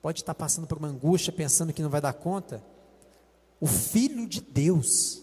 pode 0.00 0.20
estar 0.20 0.34
passando 0.34 0.66
por 0.66 0.78
uma 0.78 0.88
angústia, 0.88 1.32
pensando 1.32 1.72
que 1.72 1.82
não 1.82 1.90
vai 1.90 2.00
dar 2.00 2.12
conta. 2.12 2.62
O 3.60 3.66
Filho 3.66 4.26
de 4.26 4.40
Deus 4.40 5.22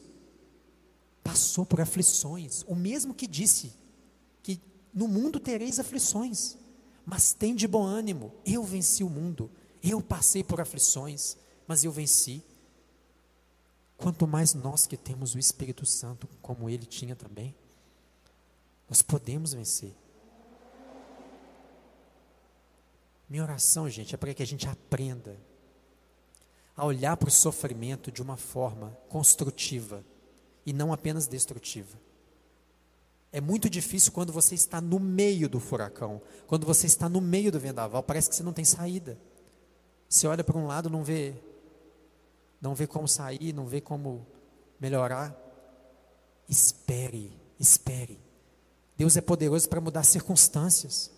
passou 1.22 1.65
por 1.65 1.82
aflições, 1.82 2.63
o 2.65 2.74
mesmo 2.74 3.13
que 3.13 3.28
disse 3.28 3.74
que 4.42 4.60
no 4.94 5.08
mundo 5.08 5.39
tereis 5.39 5.80
aflições, 5.80 6.58
mas 7.06 7.34
tem 7.34 7.54
de 7.54 7.68
bom 7.68 7.84
ânimo, 7.84 8.32
eu 8.46 8.63
venci 8.63 9.04
o 9.04 9.10
mundo. 9.10 9.52
Eu 9.84 10.02
passei 10.02 10.44
por 10.44 10.60
aflições, 10.60 11.38
mas 11.68 11.84
eu 11.84 11.92
venci. 11.92 12.44
Quanto 14.00 14.26
mais 14.26 14.54
nós 14.54 14.88
que 14.88 14.96
temos 14.96 15.36
o 15.36 15.40
Espírito 15.40 15.86
Santo, 15.86 16.28
como 16.42 16.70
ele 16.70 16.86
tinha 16.86 17.16
também, 17.16 17.54
nós 18.88 19.02
podemos 19.02 19.54
vencer. 19.54 19.94
Minha 23.30 23.44
oração, 23.44 23.90
gente, 23.90 24.16
é 24.16 24.18
para 24.18 24.34
que 24.34 24.42
a 24.42 24.48
gente 24.48 24.68
aprenda 24.68 25.38
a 26.76 26.86
olhar 26.86 27.18
para 27.18 27.28
o 27.28 27.32
sofrimento 27.32 28.10
de 28.10 28.22
uma 28.22 28.38
forma 28.38 28.98
construtiva 29.10 30.04
e 30.66 30.72
não 30.72 30.94
apenas 30.94 31.28
destrutiva. 31.28 32.00
É 33.34 33.42
muito 33.42 33.70
difícil 33.70 34.14
quando 34.14 34.32
você 34.32 34.56
está 34.56 34.80
no 34.80 34.98
meio 34.98 35.50
do 35.50 35.60
furacão, 35.60 36.22
quando 36.48 36.66
você 36.66 36.88
está 36.88 37.10
no 37.10 37.20
meio 37.20 37.52
do 37.52 37.60
vendaval, 37.60 38.02
parece 38.02 38.30
que 38.30 38.36
você 38.36 38.44
não 38.44 38.54
tem 38.54 38.64
saída. 38.64 39.20
Você 40.08 40.26
olha 40.26 40.44
para 40.44 40.58
um 40.58 40.66
lado, 40.66 40.90
não 40.90 41.04
vê, 41.04 41.36
não 42.62 42.76
vê 42.76 42.86
como 42.86 43.08
sair, 43.08 43.54
não 43.54 43.65
vê 43.65 43.80
como 43.80 44.26
melhorar. 44.80 45.36
Espere, 46.48 47.32
espere. 47.60 48.19
Deus 48.98 49.15
é 49.15 49.22
poderoso 49.22 49.69
para 49.69 49.80
mudar 49.80 50.04
circunstâncias. 50.04 51.12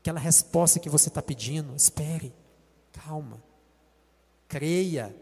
Aquela 0.00 0.20
resposta 0.20 0.78
que 0.78 0.90
você 0.90 1.08
está 1.08 1.22
pedindo, 1.22 1.74
espere, 1.74 2.34
calma, 2.92 3.42
creia. 4.46 5.16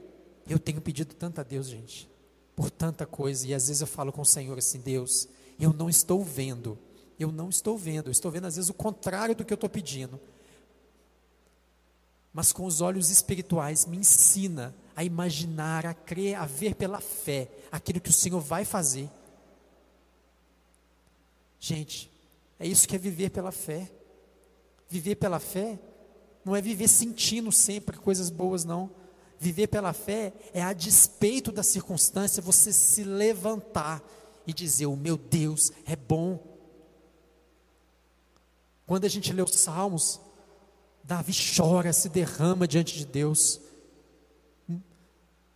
Eu 0.48 0.58
tenho 0.58 0.80
pedido 0.80 1.14
tanto 1.14 1.40
a 1.40 1.44
Deus, 1.44 1.68
gente, 1.68 2.10
por 2.56 2.68
tanta 2.68 3.06
coisa, 3.06 3.46
e 3.46 3.54
às 3.54 3.68
vezes 3.68 3.80
eu 3.80 3.86
falo 3.86 4.10
com 4.10 4.22
o 4.22 4.26
Senhor 4.26 4.58
assim: 4.58 4.80
Deus, 4.80 5.28
eu 5.60 5.72
não 5.72 5.88
estou 5.88 6.24
vendo, 6.24 6.76
eu 7.16 7.30
não 7.30 7.48
estou 7.48 7.78
vendo, 7.78 8.08
eu 8.08 8.10
estou 8.12 8.32
vendo 8.32 8.48
às 8.48 8.56
vezes 8.56 8.68
o 8.68 8.74
contrário 8.74 9.36
do 9.36 9.44
que 9.44 9.52
eu 9.52 9.56
estou 9.56 9.70
pedindo, 9.70 10.18
mas 12.32 12.52
com 12.52 12.64
os 12.64 12.80
olhos 12.80 13.10
espirituais 13.10 13.86
me 13.86 13.98
ensina 13.98 14.74
a 14.94 15.04
imaginar, 15.04 15.86
a 15.86 15.94
crer, 15.94 16.36
a 16.36 16.46
ver 16.46 16.74
pela 16.74 17.00
fé 17.00 17.48
aquilo 17.70 18.00
que 18.00 18.10
o 18.10 18.12
Senhor 18.12 18.40
vai 18.40 18.64
fazer. 18.64 19.08
Gente, 21.58 22.10
é 22.58 22.66
isso 22.66 22.86
que 22.86 22.96
é 22.96 22.98
viver 22.98 23.30
pela 23.30 23.52
fé. 23.52 23.90
Viver 24.88 25.16
pela 25.16 25.38
fé 25.38 25.78
não 26.44 26.56
é 26.56 26.60
viver 26.60 26.88
sentindo 26.88 27.52
sempre 27.52 27.96
coisas 27.96 28.30
boas, 28.30 28.64
não. 28.64 28.90
Viver 29.38 29.68
pela 29.68 29.92
fé 29.92 30.32
é 30.52 30.62
a 30.62 30.72
despeito 30.72 31.50
da 31.50 31.62
circunstância 31.62 32.42
você 32.42 32.72
se 32.72 33.04
levantar 33.04 34.02
e 34.46 34.52
dizer: 34.52 34.86
O 34.86 34.96
meu 34.96 35.16
Deus 35.16 35.72
é 35.86 35.96
bom. 35.96 36.38
Quando 38.86 39.04
a 39.04 39.08
gente 39.08 39.32
lê 39.32 39.42
os 39.42 39.54
Salmos, 39.54 40.20
Davi 41.02 41.32
chora, 41.32 41.92
se 41.92 42.08
derrama 42.08 42.68
diante 42.68 42.96
de 42.96 43.06
Deus. 43.06 43.60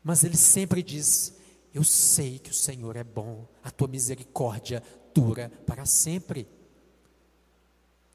Mas 0.06 0.22
ele 0.22 0.36
sempre 0.36 0.84
diz: 0.84 1.34
Eu 1.74 1.82
sei 1.82 2.38
que 2.38 2.52
o 2.52 2.54
Senhor 2.54 2.94
é 2.94 3.02
bom, 3.02 3.44
a 3.60 3.72
tua 3.72 3.88
misericórdia 3.88 4.80
dura 5.12 5.50
para 5.66 5.84
sempre. 5.84 6.46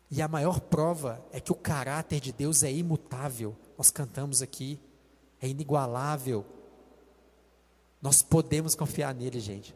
E 0.10 0.22
a 0.22 0.28
maior 0.30 0.62
prova 0.62 1.22
é 1.34 1.42
que 1.42 1.52
o 1.52 1.56
caráter 1.56 2.22
de 2.22 2.32
Deus 2.32 2.64
é 2.64 2.72
imutável. 2.72 3.58
Nós 3.78 3.92
cantamos 3.92 4.42
aqui, 4.42 4.80
é 5.42 5.50
inigualável. 5.50 6.46
Nós 8.02 8.24
podemos 8.24 8.74
confiar 8.74 9.14
nele, 9.14 9.42
gente. 9.42 9.76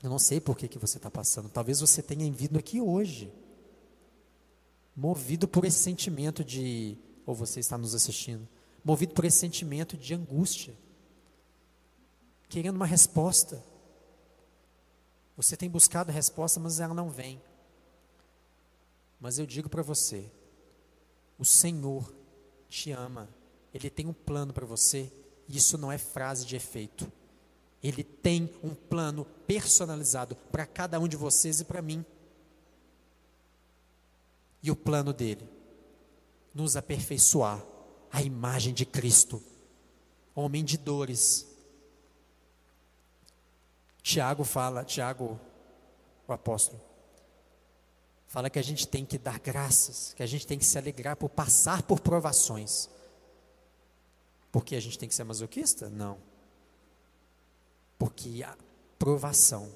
Eu 0.00 0.10
não 0.10 0.18
sei 0.18 0.40
por 0.40 0.56
que, 0.56 0.68
que 0.68 0.78
você 0.78 0.96
está 0.96 1.10
passando. 1.10 1.48
Talvez 1.48 1.80
você 1.80 2.00
tenha 2.00 2.30
vindo 2.30 2.56
aqui 2.56 2.80
hoje 2.80 3.32
movido 4.94 5.48
por 5.48 5.64
esse 5.64 5.78
sentimento 5.78 6.44
de, 6.44 6.96
ou 7.26 7.34
você 7.34 7.58
está 7.58 7.76
nos 7.76 7.96
assistindo, 7.96 8.46
movido 8.84 9.14
por 9.14 9.24
esse 9.24 9.38
sentimento 9.38 9.96
de 9.96 10.14
angústia, 10.14 10.74
querendo 12.48 12.76
uma 12.76 12.86
resposta. 12.86 13.62
Você 15.36 15.56
tem 15.56 15.68
buscado 15.68 16.10
a 16.10 16.14
resposta, 16.14 16.58
mas 16.58 16.80
ela 16.80 16.94
não 16.94 17.10
vem. 17.10 17.40
Mas 19.20 19.38
eu 19.38 19.46
digo 19.46 19.68
para 19.68 19.82
você, 19.82 20.30
o 21.38 21.44
Senhor 21.44 22.12
te 22.68 22.90
ama, 22.92 23.28
Ele 23.72 23.90
tem 23.90 24.06
um 24.06 24.12
plano 24.12 24.52
para 24.52 24.66
você, 24.66 25.12
e 25.48 25.56
isso 25.56 25.76
não 25.76 25.90
é 25.90 25.98
frase 25.98 26.44
de 26.44 26.56
efeito. 26.56 27.10
Ele 27.82 28.02
tem 28.02 28.52
um 28.62 28.74
plano 28.74 29.24
personalizado 29.46 30.34
para 30.34 30.66
cada 30.66 30.98
um 30.98 31.06
de 31.06 31.16
vocês 31.16 31.60
e 31.60 31.64
para 31.64 31.80
mim 31.80 32.04
e 34.62 34.70
o 34.70 34.76
plano 34.76 35.12
dele 35.12 35.48
nos 36.54 36.76
aperfeiçoar 36.76 37.64
a 38.18 38.22
imagem 38.22 38.74
de 38.74 38.84
Cristo, 38.84 39.40
homem 40.34 40.64
de 40.64 40.76
dores. 40.76 41.46
Tiago 44.02 44.42
fala, 44.42 44.84
Tiago, 44.84 45.38
o 46.26 46.32
apóstolo, 46.32 46.80
fala 48.26 48.50
que 48.50 48.58
a 48.58 48.62
gente 48.62 48.88
tem 48.88 49.04
que 49.04 49.18
dar 49.18 49.38
graças, 49.38 50.14
que 50.14 50.22
a 50.24 50.26
gente 50.26 50.48
tem 50.48 50.58
que 50.58 50.64
se 50.64 50.76
alegrar 50.76 51.14
por 51.14 51.28
passar 51.28 51.82
por 51.82 52.00
provações. 52.00 52.90
Porque 54.50 54.74
a 54.74 54.80
gente 54.80 54.98
tem 54.98 55.08
que 55.08 55.14
ser 55.14 55.22
masoquista? 55.22 55.88
Não. 55.88 56.18
Porque 57.96 58.42
a 58.42 58.56
provação 58.98 59.72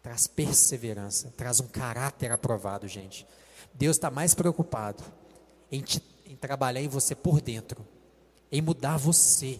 traz 0.00 0.28
perseverança, 0.28 1.34
traz 1.36 1.58
um 1.58 1.66
caráter 1.66 2.30
aprovado, 2.30 2.86
gente. 2.86 3.26
Deus 3.74 3.96
está 3.96 4.12
mais 4.12 4.32
preocupado 4.32 5.02
em, 5.72 5.82
te, 5.82 6.00
em 6.28 6.36
trabalhar 6.36 6.80
em 6.80 6.88
você 6.88 7.14
por 7.14 7.40
dentro, 7.40 7.84
em 8.52 8.60
mudar 8.60 8.98
você, 8.98 9.58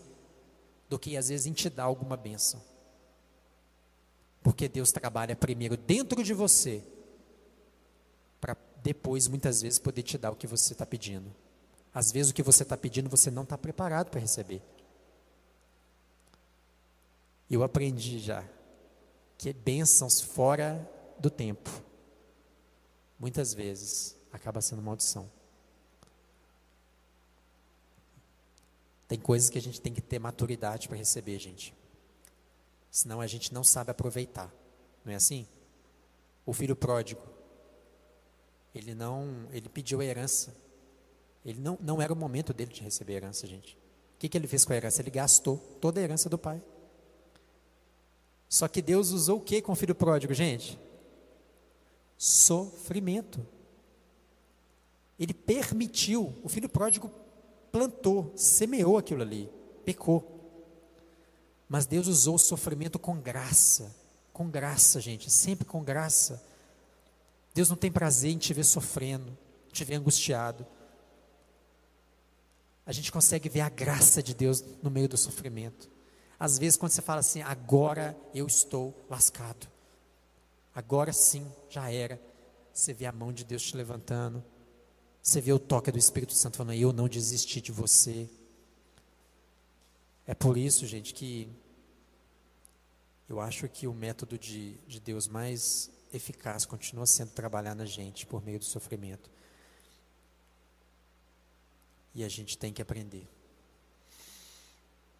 do 0.88 0.98
que 0.98 1.16
às 1.16 1.28
vezes 1.28 1.46
em 1.46 1.52
te 1.52 1.68
dar 1.68 1.84
alguma 1.84 2.16
bênção. 2.16 2.62
Porque 4.42 4.68
Deus 4.68 4.92
trabalha 4.92 5.34
primeiro 5.34 5.76
dentro 5.76 6.22
de 6.22 6.34
você, 6.34 6.84
para 8.40 8.56
depois, 8.82 9.26
muitas 9.26 9.62
vezes, 9.62 9.78
poder 9.78 10.02
te 10.02 10.16
dar 10.16 10.30
o 10.30 10.36
que 10.36 10.46
você 10.46 10.72
está 10.72 10.86
pedindo. 10.86 11.34
Às 11.92 12.12
vezes, 12.12 12.30
o 12.30 12.34
que 12.34 12.42
você 12.42 12.62
está 12.62 12.76
pedindo, 12.76 13.08
você 13.08 13.30
não 13.30 13.42
está 13.42 13.58
preparado 13.58 14.10
para 14.10 14.20
receber. 14.20 14.62
Eu 17.50 17.62
aprendi 17.62 18.18
já 18.18 18.44
que 19.38 19.52
bênçãos 19.52 20.20
fora 20.20 20.86
do 21.18 21.30
tempo 21.30 21.70
muitas 23.18 23.54
vezes 23.54 24.14
acaba 24.32 24.60
sendo 24.60 24.82
maldição. 24.82 25.37
Tem 29.08 29.18
coisas 29.18 29.48
que 29.48 29.56
a 29.56 29.62
gente 29.62 29.80
tem 29.80 29.92
que 29.92 30.02
ter 30.02 30.18
maturidade 30.18 30.86
para 30.86 30.96
receber, 30.96 31.38
gente. 31.38 31.74
Senão 32.90 33.22
a 33.22 33.26
gente 33.26 33.54
não 33.54 33.64
sabe 33.64 33.90
aproveitar. 33.90 34.52
Não 35.02 35.12
é 35.12 35.16
assim? 35.16 35.46
O 36.44 36.52
filho 36.52 36.76
pródigo, 36.76 37.22
ele 38.74 38.94
não, 38.94 39.48
ele 39.50 39.68
pediu 39.68 40.00
a 40.00 40.04
herança. 40.04 40.54
Ele 41.44 41.58
não, 41.58 41.78
não 41.80 42.02
era 42.02 42.12
o 42.12 42.16
momento 42.16 42.52
dele 42.52 42.72
de 42.72 42.82
receber 42.82 43.14
a 43.14 43.16
herança, 43.16 43.46
gente. 43.46 43.78
O 44.16 44.18
que, 44.18 44.28
que 44.28 44.36
ele 44.36 44.46
fez 44.46 44.64
com 44.64 44.74
a 44.74 44.76
herança? 44.76 45.00
Ele 45.00 45.10
gastou 45.10 45.56
toda 45.80 46.00
a 46.00 46.02
herança 46.02 46.28
do 46.28 46.36
pai. 46.36 46.62
Só 48.48 48.68
que 48.68 48.82
Deus 48.82 49.10
usou 49.10 49.38
o 49.38 49.40
que 49.40 49.62
com 49.62 49.72
o 49.72 49.76
filho 49.76 49.94
pródigo, 49.94 50.34
gente? 50.34 50.78
Sofrimento. 52.16 53.46
Ele 55.18 55.32
permitiu, 55.32 56.34
o 56.42 56.48
filho 56.48 56.68
pródigo 56.68 57.10
plantou, 57.70 58.32
semeou 58.36 58.98
aquilo 58.98 59.22
ali, 59.22 59.50
pecou. 59.84 60.34
Mas 61.68 61.86
Deus 61.86 62.06
usou 62.06 62.36
o 62.36 62.38
sofrimento 62.38 62.98
com 62.98 63.20
graça, 63.20 63.94
com 64.32 64.48
graça, 64.48 65.00
gente, 65.00 65.30
sempre 65.30 65.64
com 65.64 65.82
graça. 65.82 66.42
Deus 67.54 67.68
não 67.68 67.76
tem 67.76 67.90
prazer 67.90 68.30
em 68.30 68.38
te 68.38 68.54
ver 68.54 68.64
sofrendo, 68.64 69.36
te 69.72 69.84
ver 69.84 69.96
angustiado 69.96 70.66
a 72.88 72.92
gente 72.92 73.12
consegue 73.12 73.50
ver 73.50 73.60
a 73.60 73.68
graça 73.68 74.22
de 74.22 74.32
Deus 74.32 74.64
no 74.82 74.90
meio 74.90 75.06
do 75.06 75.16
sofrimento. 75.18 75.90
Às 76.40 76.58
vezes, 76.58 76.78
quando 76.78 76.90
você 76.90 77.02
fala 77.02 77.20
assim, 77.20 77.42
agora 77.42 78.16
eu 78.34 78.46
estou 78.46 78.94
lascado, 79.10 79.68
agora 80.74 81.12
sim, 81.12 81.46
já 81.68 81.92
era, 81.92 82.18
você 82.72 82.94
vê 82.94 83.04
a 83.04 83.12
mão 83.12 83.30
de 83.30 83.44
Deus 83.44 83.60
te 83.60 83.76
levantando, 83.76 84.42
você 85.28 85.42
vê 85.42 85.52
o 85.52 85.58
toque 85.58 85.92
do 85.92 85.98
Espírito 85.98 86.32
Santo 86.32 86.56
falando, 86.56 86.78
eu 86.78 86.90
não 86.90 87.06
desisti 87.06 87.60
de 87.60 87.70
você. 87.70 88.26
É 90.26 90.34
por 90.34 90.56
isso, 90.56 90.86
gente, 90.86 91.12
que 91.12 91.52
eu 93.28 93.38
acho 93.38 93.68
que 93.68 93.86
o 93.86 93.92
método 93.92 94.38
de, 94.38 94.78
de 94.86 94.98
Deus 94.98 95.28
mais 95.28 95.90
eficaz 96.14 96.64
continua 96.64 97.04
sendo 97.04 97.32
trabalhar 97.32 97.74
na 97.74 97.84
gente 97.84 98.24
por 98.24 98.42
meio 98.42 98.58
do 98.58 98.64
sofrimento. 98.64 99.30
E 102.14 102.24
a 102.24 102.28
gente 102.28 102.56
tem 102.56 102.72
que 102.72 102.80
aprender, 102.80 103.28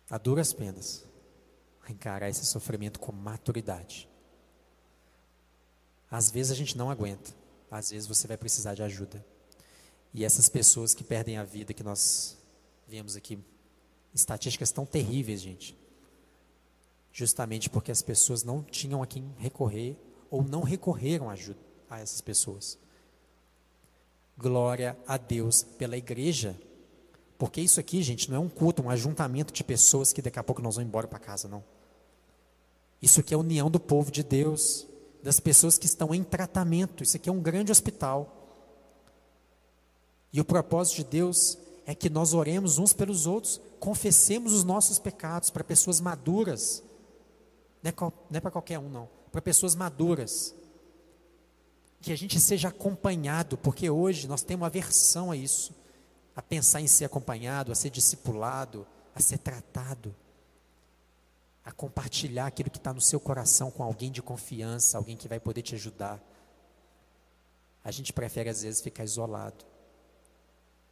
a 0.09 0.17
duras 0.17 0.55
penas, 0.55 1.05
encarar 1.87 2.31
esse 2.31 2.47
sofrimento 2.47 2.99
com 2.99 3.13
maturidade. 3.13 4.09
Às 6.11 6.31
vezes 6.31 6.51
a 6.51 6.55
gente 6.55 6.79
não 6.79 6.91
aguenta, 6.91 7.31
às 7.71 7.91
vezes 7.91 8.09
você 8.09 8.27
vai 8.27 8.39
precisar 8.39 8.75
de 8.75 8.83
ajuda. 8.83 9.23
E 10.13 10.25
essas 10.25 10.49
pessoas 10.49 10.95
que 10.95 11.05
perdem 11.05 11.37
a 11.37 11.45
vida, 11.45 11.75
que 11.75 11.83
nós 11.83 12.37
vemos 12.87 13.17
aqui, 13.17 13.39
estatísticas 14.15 14.73
tão 14.73 14.87
terríveis, 14.87 15.41
gente, 15.41 15.77
justamente 17.13 17.69
porque 17.69 17.91
as 17.91 18.03
pessoas 18.03 18.43
não 18.43 18.63
tinham 18.63 19.03
a 19.03 19.07
quem 19.07 19.35
recorrer 19.39 19.97
ou 20.31 20.43
não 20.43 20.63
recorreram 20.63 21.29
a 21.29 21.35
ajuda 21.35 21.61
a 21.91 22.01
essas 22.01 22.21
pessoas. 22.21 22.79
Glória 24.37 24.97
a 25.07 25.17
Deus 25.17 25.63
pela 25.63 25.97
igreja 25.97 26.57
porque 27.39 27.61
isso 27.61 27.79
aqui, 27.79 28.03
gente, 28.03 28.29
não 28.29 28.37
é 28.37 28.41
um 28.41 28.49
culto, 28.49 28.83
um 28.83 28.91
ajuntamento 28.91 29.53
de 29.53 29.63
pessoas 29.63 30.13
que 30.13 30.21
daqui 30.21 30.41
a 30.41 30.43
pouco 30.43 30.61
nós 30.61 30.75
vamos 30.75 30.89
embora 30.89 31.07
para 31.07 31.21
casa, 31.21 31.47
não. 31.47 31.63
Isso 33.01 33.21
aqui 33.21 33.33
é 33.33 33.37
a 33.37 33.39
união 33.39 33.71
do 33.71 33.79
povo 33.79 34.11
de 34.11 34.25
Deus, 34.25 34.89
das 35.23 35.39
pessoas 35.39 35.79
que 35.79 35.87
estão 35.87 36.13
em 36.13 36.25
tratamento. 36.25 37.05
Isso 37.05 37.17
aqui 37.17 37.29
é 37.29 37.33
um 37.33 37.41
grande 37.41 37.71
hospital. 37.71 38.38
E 40.33 40.41
o 40.41 40.45
propósito 40.45 40.97
de 40.97 41.05
Deus 41.05 41.59
é 41.87 41.95
que 41.95 42.11
nós 42.11 42.35
oremos 42.35 42.79
uns 42.79 42.93
pelos 42.93 43.27
outros, 43.27 43.61
confessemos 43.81 44.53
os 44.53 44.65
nossos 44.65 44.99
pecados 44.99 45.51
para 45.51 45.65
pessoas 45.65 46.01
maduras. 46.01 46.83
Não 47.83 47.91
é, 47.91 48.37
é 48.37 48.41
para 48.41 48.51
qualquer 48.51 48.79
um, 48.79 48.89
não. 48.89 49.09
Para 49.33 49.41
pessoas 49.41 49.75
maduras. 49.75 50.55
Que 52.01 52.13
a 52.13 52.17
gente 52.17 52.39
seja 52.39 52.69
acompanhado, 52.69 53.57
porque 53.57 53.89
hoje 53.89 54.29
nós 54.29 54.43
temos 54.43 54.67
aversão 54.67 55.31
a 55.31 55.37
isso 55.37 55.73
a 56.39 56.43
pensar 56.43 56.81
em 56.81 56.87
ser 56.87 57.05
acompanhado, 57.05 57.73
a 57.73 57.75
ser 57.75 57.91
discipulado, 57.91 58.87
a 59.13 59.21
ser 59.21 59.39
tratado, 59.39 60.15
a 61.65 61.73
compartilhar 61.73 62.47
aquilo 62.47 62.71
que 62.71 62.79
está 62.79 62.93
no 62.93 63.01
seu 63.01 63.19
coração 63.19 63.73
com 63.73 63.83
alguém 63.83 64.13
de 64.13 64.23
confiança, 64.23 64.97
alguém 64.97 65.17
que 65.17 65.27
vai 65.27 65.41
poder 65.41 65.63
te 65.63 65.75
ajudar. 65.75 66.23
A 67.83 67.91
gente 67.91 68.13
prefere 68.13 68.49
às 68.49 68.63
vezes 68.63 68.81
ficar 68.81 69.03
isolado, 69.03 69.65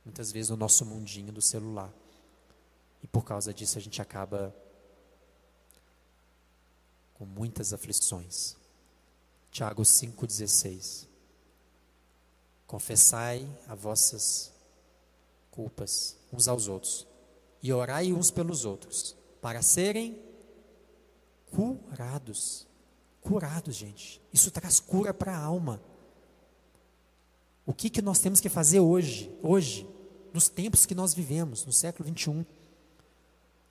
muitas 0.07 0.31
vezes 0.31 0.51
no 0.51 0.57
nosso 0.57 0.87
mundinho 0.87 1.33
do 1.33 1.43
celular, 1.43 1.93
e 3.03 3.09
por 3.09 3.25
causa 3.25 3.53
disso 3.53 3.77
a 3.77 3.81
gente 3.81 4.01
acaba 4.01 4.55
com 7.15 7.27
muitas 7.27 7.73
aflições. 7.73 8.57
Tiago 9.51 9.83
5,16 9.83 11.09
Confessai 12.67 13.49
a 13.67 13.75
vossas 13.75 14.53
culpas 15.51 16.17
uns 16.33 16.47
aos 16.47 16.69
outros 16.69 17.07
e 17.63 17.73
orai 17.73 18.13
uns 18.13 18.31
pelos 18.31 18.65
outros 18.65 19.17
para 19.41 19.63
serem 19.63 20.21
curados. 21.51 22.67
Curados, 23.21 23.75
gente. 23.75 24.21
Isso 24.33 24.51
traz 24.51 24.79
cura 24.79 25.15
para 25.15 25.37
a 25.37 25.43
alma. 25.43 25.81
O 27.65 27.73
que, 27.73 27.91
que 27.91 28.03
nós 28.03 28.21
temos 28.21 28.41
que 28.41 28.49
fazer 28.49 28.81
hoje, 28.81 29.35
hoje, 29.43 29.89
nos 30.37 30.51
tempos 30.51 30.85
que 30.85 30.95
nós 30.95 31.15
vivemos, 31.15 31.65
no 31.65 31.73
século 31.73 32.05
21? 32.05 32.45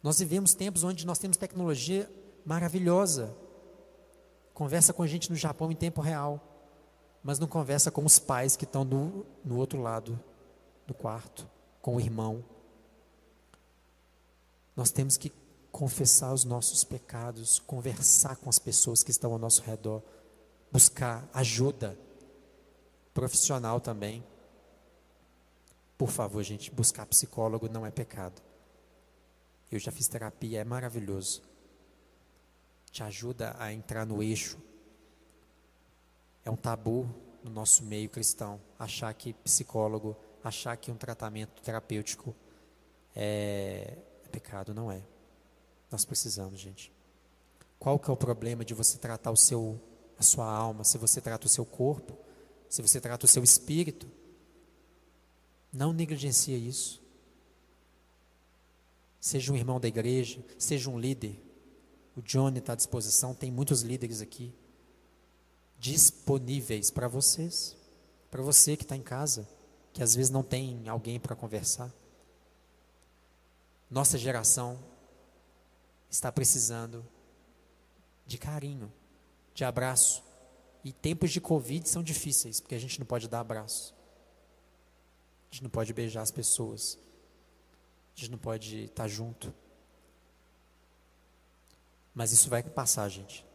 Nós 0.02 0.18
vivemos 0.18 0.56
tempos 0.56 0.84
onde 0.84 1.06
nós 1.06 1.20
temos 1.20 1.38
tecnologia 1.38 2.12
maravilhosa. 2.44 3.36
Conversa 4.52 4.92
com 4.92 5.04
a 5.04 5.08
gente 5.08 5.30
no 5.30 5.36
Japão 5.36 5.72
em 5.72 5.76
tempo 5.76 6.02
real, 6.02 6.42
mas 7.24 7.38
não 7.38 7.48
conversa 7.48 7.92
com 7.92 8.04
os 8.04 8.18
pais 8.18 8.56
que 8.56 8.64
estão 8.64 8.84
no, 8.84 9.28
no 9.46 9.58
outro 9.58 9.80
lado 9.80 10.20
do 10.88 10.94
quarto 10.96 11.48
com 11.84 11.98
o 11.98 12.00
irmão. 12.00 12.44
Nós 14.76 14.90
temos 14.90 15.18
que 15.18 15.32
confessar 15.72 16.34
os 16.34 16.44
nossos 16.46 16.84
pecados, 16.84 17.60
conversar 17.60 18.38
com 18.38 18.50
as 18.50 18.58
pessoas 18.58 19.04
que 19.04 19.12
estão 19.12 19.32
ao 19.34 19.38
nosso 19.38 19.62
redor, 19.62 20.02
buscar 20.72 21.30
ajuda 21.32 21.96
profissional 23.14 23.80
também. 23.80 24.24
Por 25.98 26.10
favor, 26.10 26.44
gente, 26.44 26.72
buscar 26.72 27.06
psicólogo 27.06 27.70
não 27.70 27.86
é 27.86 27.92
pecado. 27.92 28.42
Eu 29.72 29.80
já 29.80 29.92
fiz 29.92 30.08
terapia, 30.08 30.62
é 30.62 30.64
maravilhoso. 30.64 31.42
Te 32.92 33.04
ajuda 33.04 33.56
a 33.58 33.72
entrar 33.72 34.06
no 34.06 34.22
eixo. 34.22 34.58
É 36.44 36.52
um 36.52 36.56
tabu 36.56 37.10
no 37.44 37.50
nosso 37.50 37.84
meio 37.84 38.10
cristão 38.10 38.60
achar 38.78 39.14
que 39.14 39.34
psicólogo 39.34 40.16
achar 40.44 40.78
que 40.78 40.92
um 40.92 40.96
tratamento 40.96 41.62
terapêutico 41.62 42.36
é, 43.16 43.98
é 44.24 44.28
pecado, 44.30 44.74
não 44.74 44.92
é. 44.92 45.02
Nós 45.92 46.06
precisamos, 46.06 46.60
gente. 46.60 46.92
Qual 47.80 47.98
que 47.98 48.10
é 48.10 48.14
o 48.14 48.18
problema 48.18 48.64
de 48.64 48.74
você 48.74 48.98
tratar 48.98 49.32
o 49.32 49.38
seu, 49.38 49.80
a 50.18 50.24
sua 50.24 50.46
alma, 50.46 50.84
se 50.84 50.98
você 50.98 51.20
trata 51.22 51.48
o 51.48 51.50
seu 51.50 51.66
corpo, 51.66 52.18
se 52.70 52.82
você 52.82 53.00
trata 53.00 53.26
o 53.26 53.30
seu 53.30 53.44
espírito? 53.44 54.08
Não 55.76 55.92
negligencia 55.92 56.58
isso. 56.58 57.02
Seja 59.20 59.52
um 59.52 59.56
irmão 59.56 59.80
da 59.80 59.88
igreja, 59.88 60.44
seja 60.58 60.90
um 60.90 60.98
líder. 60.98 61.38
O 62.16 62.22
Johnny 62.22 62.60
está 62.60 62.74
à 62.74 62.76
disposição, 62.76 63.36
tem 63.36 63.52
muitos 63.52 63.82
líderes 63.82 64.22
aqui 64.22 64.54
disponíveis 65.78 66.90
para 66.90 67.08
vocês, 67.10 67.76
para 68.32 68.42
você 68.42 68.78
que 68.78 68.84
está 68.84 68.96
em 68.96 69.02
casa 69.02 69.48
que 69.96 70.04
às 70.04 70.14
vezes 70.14 70.30
não 70.30 70.44
tem 70.44 70.90
alguém 70.90 71.18
para 71.18 71.38
conversar. 71.38 71.90
Nossa 73.90 74.18
geração 74.18 74.78
está 76.10 76.30
precisando 76.34 77.06
de 78.28 78.38
carinho, 78.38 78.92
de 79.54 79.64
abraço. 79.64 80.22
E 80.84 80.92
tempos 80.92 81.32
de 81.32 81.40
Covid 81.40 81.88
são 81.88 82.04
difíceis, 82.04 82.60
porque 82.60 82.76
a 82.76 82.80
gente 82.80 83.00
não 83.00 83.06
pode 83.06 83.30
dar 83.30 83.40
abraço. 83.40 83.95
Gente 85.56 85.64
não 85.64 85.70
pode 85.70 85.94
beijar 85.94 86.22
as 86.22 86.32
pessoas. 86.32 87.00
A 88.14 88.20
gente 88.20 88.32
não 88.32 88.38
pode 88.38 88.84
estar 88.84 89.08
junto. 89.08 89.54
Mas 92.14 92.34
isso 92.34 92.50
vai 92.50 92.62
passar, 92.62 93.08
gente. 93.08 93.46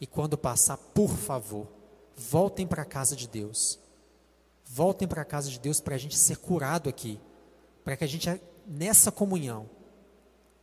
E 0.00 0.08
quando 0.08 0.36
passar, 0.36 0.76
por 0.76 1.08
favor, 1.08 1.68
voltem 2.16 2.66
para 2.66 2.82
a 2.82 2.84
casa 2.84 3.14
de 3.14 3.28
Deus. 3.28 3.78
Voltem 4.64 5.06
para 5.06 5.22
a 5.22 5.24
casa 5.24 5.48
de 5.48 5.60
Deus 5.60 5.78
para 5.78 5.94
a 5.94 5.98
gente 5.98 6.18
ser 6.18 6.38
curado 6.38 6.88
aqui. 6.88 7.20
Para 7.84 7.96
que 7.96 8.02
a 8.02 8.08
gente, 8.08 8.28
nessa 8.66 9.12
comunhão, 9.12 9.70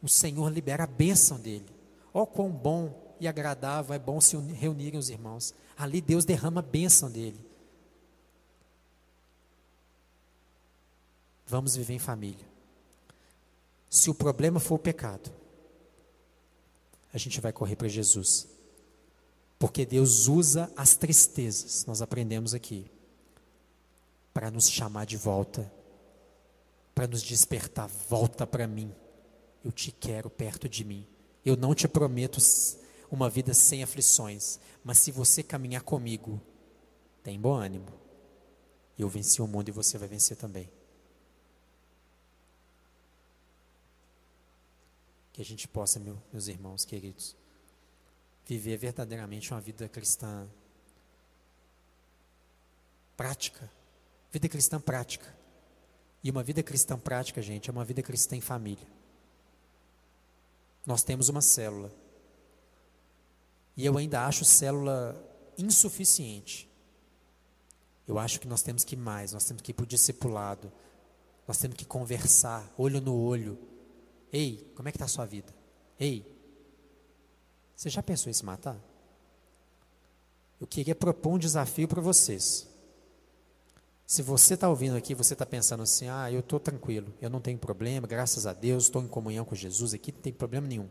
o 0.01 0.09
Senhor 0.09 0.51
libera 0.51 0.83
a 0.83 0.87
bênção 0.87 1.39
dele. 1.39 1.73
Ó, 2.13 2.23
oh, 2.23 2.27
quão 2.27 2.51
bom 2.51 3.15
e 3.21 3.27
agradável 3.29 3.95
é 3.95 3.99
bom 3.99 4.19
se 4.19 4.35
reunirem 4.35 4.99
os 4.99 5.09
irmãos. 5.09 5.53
Ali 5.77 6.01
Deus 6.01 6.25
derrama 6.25 6.59
a 6.59 6.61
bênção 6.61 7.09
dele. 7.09 7.52
Vamos 11.45 11.75
viver 11.75 11.93
em 11.93 11.99
família. 11.99 12.45
Se 13.89 14.09
o 14.09 14.15
problema 14.15 14.59
for 14.59 14.75
o 14.75 14.79
pecado, 14.79 15.31
a 17.13 17.17
gente 17.17 17.39
vai 17.39 17.53
correr 17.53 17.75
para 17.75 17.87
Jesus. 17.87 18.47
Porque 19.59 19.85
Deus 19.85 20.27
usa 20.27 20.71
as 20.75 20.95
tristezas, 20.95 21.85
nós 21.85 22.01
aprendemos 22.01 22.53
aqui, 22.53 22.91
para 24.33 24.49
nos 24.49 24.69
chamar 24.69 25.05
de 25.05 25.15
volta, 25.15 25.71
para 26.93 27.07
nos 27.07 27.21
despertar, 27.21 27.87
volta 28.09 28.45
para 28.45 28.67
mim. 28.67 28.93
eu 29.63 29.71
te 29.71 29.91
quero 29.91 30.29
perto 30.29 30.67
de 30.67 30.83
mim. 30.83 31.07
Eu 31.45 31.55
não 31.55 31.73
te 31.73 31.87
prometo 31.87 32.39
uma 33.09 33.29
vida 33.29 33.53
sem 33.53 33.83
aflições, 33.83 34.59
mas 34.83 34.97
se 34.97 35.11
você 35.11 35.41
caminhar 35.43 35.83
comigo, 35.83 36.41
tem 37.21 37.39
bom 37.39 37.53
ânimo. 37.53 37.87
Eu 38.97 39.07
venci 39.07 39.41
o 39.41 39.47
mundo 39.47 39.69
e 39.69 39.71
você 39.71 39.97
vai 39.97 40.07
vencer 40.07 40.35
também. 40.35 40.69
Que 45.33 45.41
a 45.41 45.45
gente 45.45 45.67
possa, 45.67 45.99
meu, 45.99 46.17
meus 46.31 46.47
irmãos 46.47 46.85
queridos, 46.85 47.35
viver 48.45 48.77
verdadeiramente 48.77 49.51
uma 49.51 49.59
vida 49.59 49.89
cristã 49.89 50.47
prática. 53.17 53.69
Vida 54.31 54.47
cristã 54.47 54.79
prática. 54.79 55.35
E 56.23 56.31
uma 56.31 56.41
vida 56.41 56.63
cristã 56.63 56.97
prática, 56.97 57.41
gente, 57.41 57.69
é 57.69 57.73
uma 57.73 57.83
vida 57.83 58.01
cristã 58.01 58.35
em 58.35 58.41
família. 58.41 58.87
Nós 60.85 61.03
temos 61.03 61.27
uma 61.27 61.41
célula. 61.41 61.91
E 63.75 63.85
eu 63.85 63.97
ainda 63.97 64.25
acho 64.25 64.45
célula 64.45 65.15
insuficiente. 65.57 66.69
Eu 68.07 68.19
acho 68.19 68.39
que 68.39 68.47
nós 68.47 68.61
temos 68.61 68.83
que 68.83 68.95
ir 68.95 68.97
mais, 68.97 69.33
nós 69.33 69.45
temos 69.45 69.61
que 69.61 69.71
ir 69.71 69.73
para 69.73 69.83
o 69.83 69.87
discipulado, 69.87 70.71
nós 71.47 71.57
temos 71.57 71.77
que 71.77 71.85
conversar, 71.85 72.71
olho 72.77 72.99
no 72.99 73.15
olho. 73.15 73.57
Ei, 74.33 74.67
como 74.75 74.89
é 74.89 74.91
que 74.91 74.97
está 74.97 75.05
a 75.05 75.07
sua 75.07 75.25
vida? 75.27 75.53
Ei, 75.99 76.25
você 77.75 77.87
já 77.87 78.01
pensou 78.01 78.31
em 78.31 78.33
se 78.33 78.43
matar? 78.43 78.75
Eu 80.59 80.65
queria 80.65 80.95
propor 80.95 81.33
um 81.33 81.37
desafio 81.37 81.87
para 81.87 82.01
vocês. 82.01 82.67
Se 84.07 84.23
você 84.23 84.55
está 84.55 84.67
ouvindo 84.67 84.97
aqui, 84.97 85.13
você 85.13 85.33
está 85.33 85.45
pensando 85.45 85.83
assim, 85.83 86.07
ah, 86.09 86.31
eu 86.31 86.39
estou 86.39 86.59
tranquilo, 86.59 87.13
eu 87.21 87.29
não 87.29 87.39
tenho 87.39 87.59
problema, 87.59 88.07
graças 88.07 88.47
a 88.47 88.53
Deus, 88.53 88.85
estou 88.85 89.03
em 89.03 89.07
comunhão 89.07 89.45
com 89.45 89.55
Jesus 89.55 89.93
aqui, 89.93 90.11
não 90.11 90.19
tem 90.19 90.33
problema 90.33 90.67
nenhum. 90.67 90.89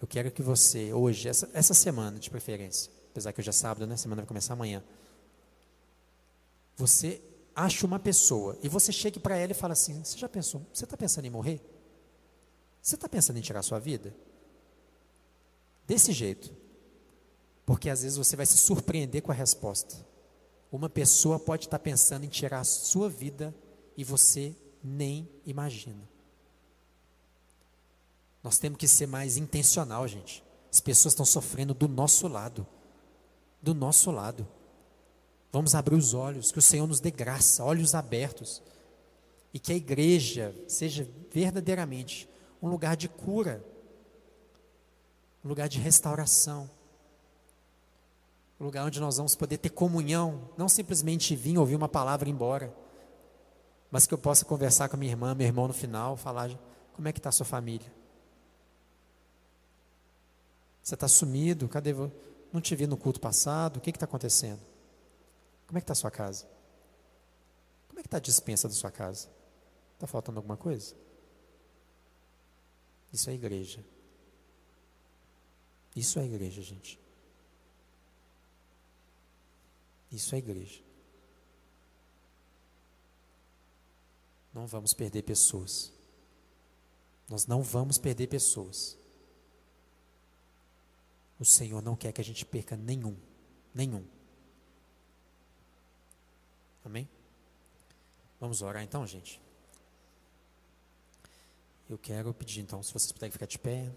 Eu 0.00 0.06
quero 0.06 0.30
que 0.30 0.42
você, 0.42 0.92
hoje, 0.92 1.28
essa, 1.28 1.48
essa 1.52 1.74
semana 1.74 2.18
de 2.18 2.30
preferência, 2.30 2.90
apesar 3.10 3.32
que 3.32 3.40
hoje 3.40 3.50
é 3.50 3.52
sábado, 3.52 3.86
né? 3.86 3.96
Semana 3.96 4.22
vai 4.22 4.26
começar 4.26 4.54
amanhã. 4.54 4.82
Você 6.76 7.20
acha 7.54 7.86
uma 7.86 7.98
pessoa 7.98 8.58
e 8.62 8.68
você 8.68 8.92
chega 8.92 9.20
para 9.20 9.36
ela 9.36 9.52
e 9.52 9.54
fala 9.54 9.72
assim: 9.72 10.02
Você 10.02 10.18
já 10.18 10.28
pensou? 10.28 10.66
Você 10.72 10.84
está 10.84 10.96
pensando 10.96 11.24
em 11.24 11.30
morrer? 11.30 11.60
Você 12.80 12.94
está 12.96 13.08
pensando 13.08 13.38
em 13.38 13.42
tirar 13.42 13.60
a 13.60 13.62
sua 13.62 13.78
vida? 13.78 14.14
Desse 15.86 16.12
jeito. 16.12 16.52
Porque 17.64 17.88
às 17.88 18.02
vezes 18.02 18.18
você 18.18 18.34
vai 18.34 18.44
se 18.44 18.58
surpreender 18.58 19.22
com 19.22 19.30
a 19.30 19.34
resposta. 19.34 19.94
Uma 20.70 20.88
pessoa 20.88 21.38
pode 21.38 21.66
estar 21.66 21.78
tá 21.78 21.82
pensando 21.82 22.24
em 22.24 22.28
tirar 22.28 22.60
a 22.60 22.64
sua 22.64 23.08
vida 23.08 23.54
e 23.96 24.02
você 24.02 24.56
nem 24.82 25.28
imagina. 25.46 26.08
Nós 28.42 28.58
temos 28.58 28.78
que 28.78 28.88
ser 28.88 29.06
mais 29.06 29.36
intencional, 29.36 30.08
gente. 30.08 30.42
As 30.72 30.80
pessoas 30.80 31.12
estão 31.12 31.24
sofrendo 31.24 31.72
do 31.72 31.86
nosso 31.86 32.26
lado. 32.26 32.66
Do 33.60 33.74
nosso 33.74 34.10
lado. 34.10 34.48
Vamos 35.52 35.74
abrir 35.74 35.94
os 35.94 36.14
olhos, 36.14 36.50
que 36.50 36.58
o 36.58 36.62
Senhor 36.62 36.86
nos 36.86 36.98
dê 36.98 37.10
graça, 37.10 37.62
olhos 37.62 37.94
abertos. 37.94 38.62
E 39.52 39.58
que 39.58 39.70
a 39.70 39.76
igreja 39.76 40.54
seja 40.66 41.06
verdadeiramente 41.30 42.26
um 42.62 42.68
lugar 42.68 42.96
de 42.96 43.06
cura, 43.06 43.62
um 45.44 45.48
lugar 45.48 45.68
de 45.68 45.78
restauração, 45.78 46.70
um 48.58 48.64
lugar 48.64 48.86
onde 48.86 48.98
nós 48.98 49.18
vamos 49.18 49.34
poder 49.34 49.58
ter 49.58 49.68
comunhão, 49.68 50.48
não 50.56 50.70
simplesmente 50.70 51.36
vir 51.36 51.58
ouvir 51.58 51.76
uma 51.76 51.88
palavra 51.88 52.26
e 52.26 52.30
ir 52.30 52.34
embora, 52.34 52.74
mas 53.90 54.06
que 54.06 54.14
eu 54.14 54.18
possa 54.18 54.46
conversar 54.46 54.88
com 54.88 54.96
a 54.96 54.98
minha 54.98 55.12
irmã, 55.12 55.34
meu 55.34 55.46
irmão 55.46 55.68
no 55.68 55.74
final, 55.74 56.16
falar 56.16 56.48
como 56.94 57.08
é 57.08 57.12
que 57.12 57.18
está 57.18 57.28
a 57.28 57.32
sua 57.32 57.44
família. 57.44 57.92
Você 60.82 60.94
está 60.94 61.06
sumido? 61.06 61.68
Cadê? 61.68 61.92
Não 62.50 62.60
te 62.60 62.74
vi 62.74 62.86
no 62.86 62.96
culto 62.96 63.20
passado? 63.20 63.76
O 63.76 63.80
que 63.80 63.90
está 63.90 64.06
acontecendo? 64.06 64.71
Como 65.72 65.78
é 65.78 65.80
que 65.80 65.84
está 65.84 65.94
a 65.94 65.96
sua 65.96 66.10
casa? 66.10 66.46
Como 67.88 67.98
é 67.98 68.02
que 68.02 68.06
está 68.06 68.18
a 68.18 68.20
dispensa 68.20 68.68
da 68.68 68.74
sua 68.74 68.90
casa? 68.90 69.30
Está 69.94 70.06
faltando 70.06 70.38
alguma 70.38 70.54
coisa? 70.54 70.94
Isso 73.10 73.30
é 73.30 73.32
igreja. 73.32 73.82
Isso 75.96 76.18
é 76.18 76.26
igreja, 76.26 76.60
gente. 76.60 77.00
Isso 80.10 80.34
é 80.34 80.38
igreja. 80.38 80.82
Não 84.52 84.66
vamos 84.66 84.92
perder 84.92 85.22
pessoas. 85.22 85.90
Nós 87.30 87.46
não 87.46 87.62
vamos 87.62 87.96
perder 87.96 88.26
pessoas. 88.26 88.98
O 91.40 91.46
Senhor 91.46 91.80
não 91.80 91.96
quer 91.96 92.12
que 92.12 92.20
a 92.20 92.24
gente 92.24 92.44
perca 92.44 92.76
nenhum. 92.76 93.16
Nenhum. 93.74 94.04
Amém? 96.84 97.08
Vamos 98.40 98.60
orar 98.60 98.82
então, 98.82 99.06
gente? 99.06 99.40
Eu 101.88 101.96
quero 101.96 102.34
pedir 102.34 102.60
então, 102.60 102.82
se 102.82 102.92
vocês 102.92 103.12
puderem 103.12 103.30
ficar 103.30 103.46
de 103.46 103.58
pé. 103.58 103.90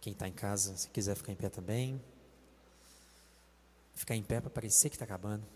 Quem 0.00 0.12
está 0.12 0.26
em 0.26 0.32
casa, 0.32 0.76
se 0.76 0.88
quiser 0.88 1.14
ficar 1.14 1.30
em 1.32 1.36
pé 1.36 1.48
também. 1.48 2.02
Ficar 3.94 4.16
em 4.16 4.22
pé 4.22 4.40
para 4.40 4.50
parecer 4.50 4.88
que 4.88 4.96
está 4.96 5.04
acabando. 5.04 5.46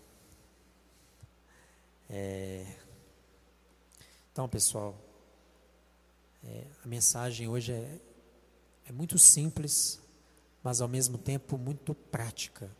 É... 2.09 2.65
Então, 4.31 4.47
pessoal, 4.47 4.97
é, 6.43 6.65
a 6.83 6.87
mensagem 6.87 7.49
hoje 7.49 7.73
é, 7.73 7.99
é 8.85 8.91
muito 8.91 9.19
simples, 9.19 9.99
mas 10.63 10.79
ao 10.79 10.87
mesmo 10.87 11.17
tempo 11.17 11.57
muito 11.57 11.93
prática. 11.93 12.71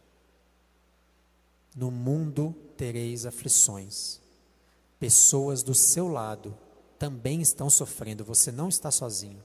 No 1.77 1.91
mundo 1.91 2.55
tereis 2.75 3.23
aflições. 3.23 4.19
Pessoas 4.99 5.61
do 5.61 5.75
seu 5.75 6.07
lado 6.07 6.57
também 6.97 7.39
estão 7.39 7.69
sofrendo, 7.69 8.25
você 8.25 8.51
não 8.51 8.67
está 8.67 8.89
sozinho. 8.89 9.43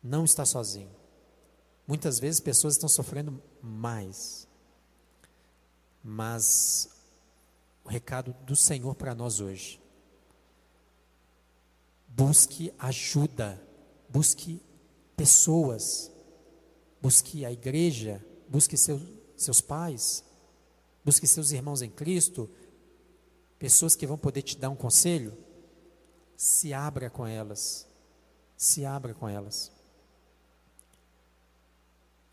Não 0.00 0.24
está 0.24 0.46
sozinho. 0.46 0.88
Muitas 1.88 2.20
vezes 2.20 2.38
pessoas 2.38 2.74
estão 2.74 2.88
sofrendo 2.88 3.42
mais. 3.60 4.46
Mas 6.04 6.88
o 7.84 7.88
recado 7.88 8.32
do 8.44 8.54
Senhor 8.54 8.94
para 8.94 9.12
nós 9.12 9.40
hoje: 9.40 9.82
busque 12.06 12.72
ajuda, 12.78 13.60
busque 14.08 14.62
pessoas, 15.16 16.12
busque 17.02 17.44
a 17.44 17.50
igreja, 17.50 18.24
busque 18.48 18.76
seus, 18.76 19.02
seus 19.36 19.60
pais, 19.60 20.29
Busque 21.04 21.26
seus 21.26 21.50
irmãos 21.50 21.82
em 21.82 21.90
Cristo, 21.90 22.48
pessoas 23.58 23.94
que 23.94 24.06
vão 24.06 24.18
poder 24.18 24.42
te 24.42 24.56
dar 24.56 24.70
um 24.70 24.76
conselho. 24.76 25.36
Se 26.36 26.72
abra 26.72 27.08
com 27.10 27.26
elas. 27.26 27.86
Se 28.56 28.84
abra 28.84 29.14
com 29.14 29.28
elas. 29.28 29.72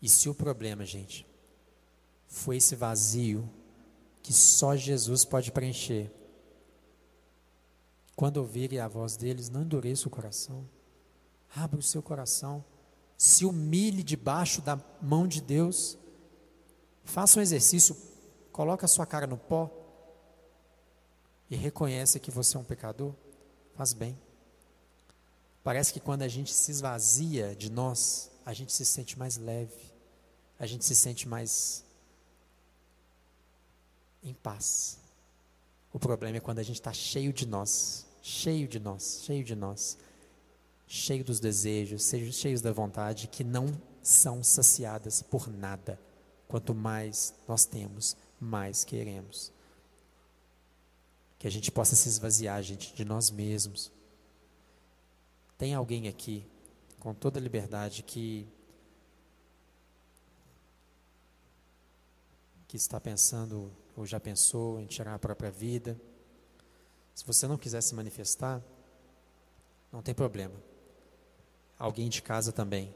E 0.00 0.08
se 0.08 0.28
o 0.28 0.34
problema, 0.34 0.84
gente, 0.84 1.26
foi 2.26 2.56
esse 2.58 2.76
vazio 2.76 3.48
que 4.22 4.32
só 4.32 4.76
Jesus 4.76 5.24
pode 5.24 5.50
preencher, 5.50 6.12
quando 8.18 8.38
ouvirem 8.38 8.80
a 8.80 8.88
voz 8.88 9.16
deles, 9.16 9.48
não 9.48 9.62
endureça 9.62 10.08
o 10.08 10.10
coração. 10.10 10.68
Abra 11.54 11.78
o 11.78 11.82
seu 11.82 12.02
coração. 12.02 12.64
Se 13.16 13.44
humilhe 13.44 14.02
debaixo 14.02 14.60
da 14.60 14.76
mão 15.00 15.26
de 15.28 15.40
Deus. 15.40 15.96
Faça 17.04 17.38
um 17.38 17.42
exercício 17.42 17.96
coloca 18.58 18.86
a 18.86 18.88
sua 18.88 19.06
cara 19.06 19.24
no 19.24 19.36
pó 19.36 19.70
e 21.48 21.54
reconhece 21.54 22.18
que 22.18 22.28
você 22.28 22.56
é 22.56 22.60
um 22.60 22.64
pecador, 22.64 23.14
faz 23.76 23.92
bem. 23.92 24.18
Parece 25.62 25.92
que 25.92 26.00
quando 26.00 26.22
a 26.22 26.28
gente 26.28 26.52
se 26.52 26.72
esvazia 26.72 27.54
de 27.54 27.70
nós, 27.70 28.32
a 28.44 28.52
gente 28.52 28.72
se 28.72 28.84
sente 28.84 29.16
mais 29.16 29.36
leve, 29.36 29.92
a 30.58 30.66
gente 30.66 30.84
se 30.84 30.96
sente 30.96 31.28
mais 31.28 31.84
em 34.24 34.34
paz. 34.34 34.98
O 35.92 35.98
problema 36.00 36.38
é 36.38 36.40
quando 36.40 36.58
a 36.58 36.64
gente 36.64 36.80
está 36.80 36.92
cheio 36.92 37.32
de 37.32 37.46
nós, 37.46 38.06
cheio 38.20 38.66
de 38.66 38.80
nós, 38.80 39.20
cheio 39.22 39.44
de 39.44 39.54
nós, 39.54 39.96
cheio 40.84 41.22
dos 41.22 41.38
desejos, 41.38 42.10
cheios 42.32 42.60
da 42.60 42.72
vontade 42.72 43.28
que 43.28 43.44
não 43.44 43.68
são 44.02 44.42
saciadas 44.42 45.22
por 45.22 45.46
nada. 45.46 45.96
Quanto 46.48 46.74
mais 46.74 47.34
nós 47.46 47.64
temos, 47.64 48.16
mais 48.40 48.84
queremos. 48.84 49.52
Que 51.38 51.46
a 51.46 51.50
gente 51.50 51.70
possa 51.70 51.94
se 51.94 52.08
esvaziar, 52.08 52.62
gente, 52.62 52.94
de 52.94 53.04
nós 53.04 53.30
mesmos. 53.30 53.92
Tem 55.56 55.74
alguém 55.74 56.08
aqui, 56.08 56.44
com 56.98 57.14
toda 57.14 57.40
liberdade, 57.40 58.02
que 58.02 58.46
que 62.68 62.76
está 62.76 63.00
pensando 63.00 63.72
ou 63.96 64.04
já 64.04 64.20
pensou 64.20 64.78
em 64.78 64.86
tirar 64.86 65.14
a 65.14 65.18
própria 65.18 65.50
vida. 65.50 65.98
Se 67.14 67.24
você 67.24 67.46
não 67.48 67.56
quiser 67.56 67.80
se 67.80 67.94
manifestar, 67.94 68.62
Não 69.90 70.02
tem 70.02 70.14
problema. 70.14 70.54
Alguém 71.78 72.10
de 72.10 72.20
casa 72.20 72.52
também. 72.52 72.94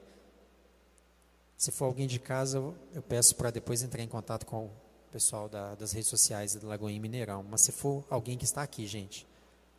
Se 1.56 1.70
for 1.70 1.86
alguém 1.86 2.06
de 2.06 2.18
casa, 2.18 2.58
eu 2.92 3.02
peço 3.02 3.34
para 3.34 3.50
depois 3.50 3.82
entrar 3.82 4.02
em 4.02 4.08
contato 4.08 4.44
com 4.44 4.70
pessoal 5.12 5.46
da, 5.46 5.74
das 5.74 5.92
redes 5.92 6.08
sociais 6.08 6.54
da 6.54 6.66
Lagoinha 6.66 6.98
Mineirão. 6.98 7.44
Mas 7.48 7.60
se 7.60 7.70
for 7.70 8.02
alguém 8.08 8.38
que 8.38 8.44
está 8.44 8.62
aqui, 8.62 8.86
gente, 8.86 9.26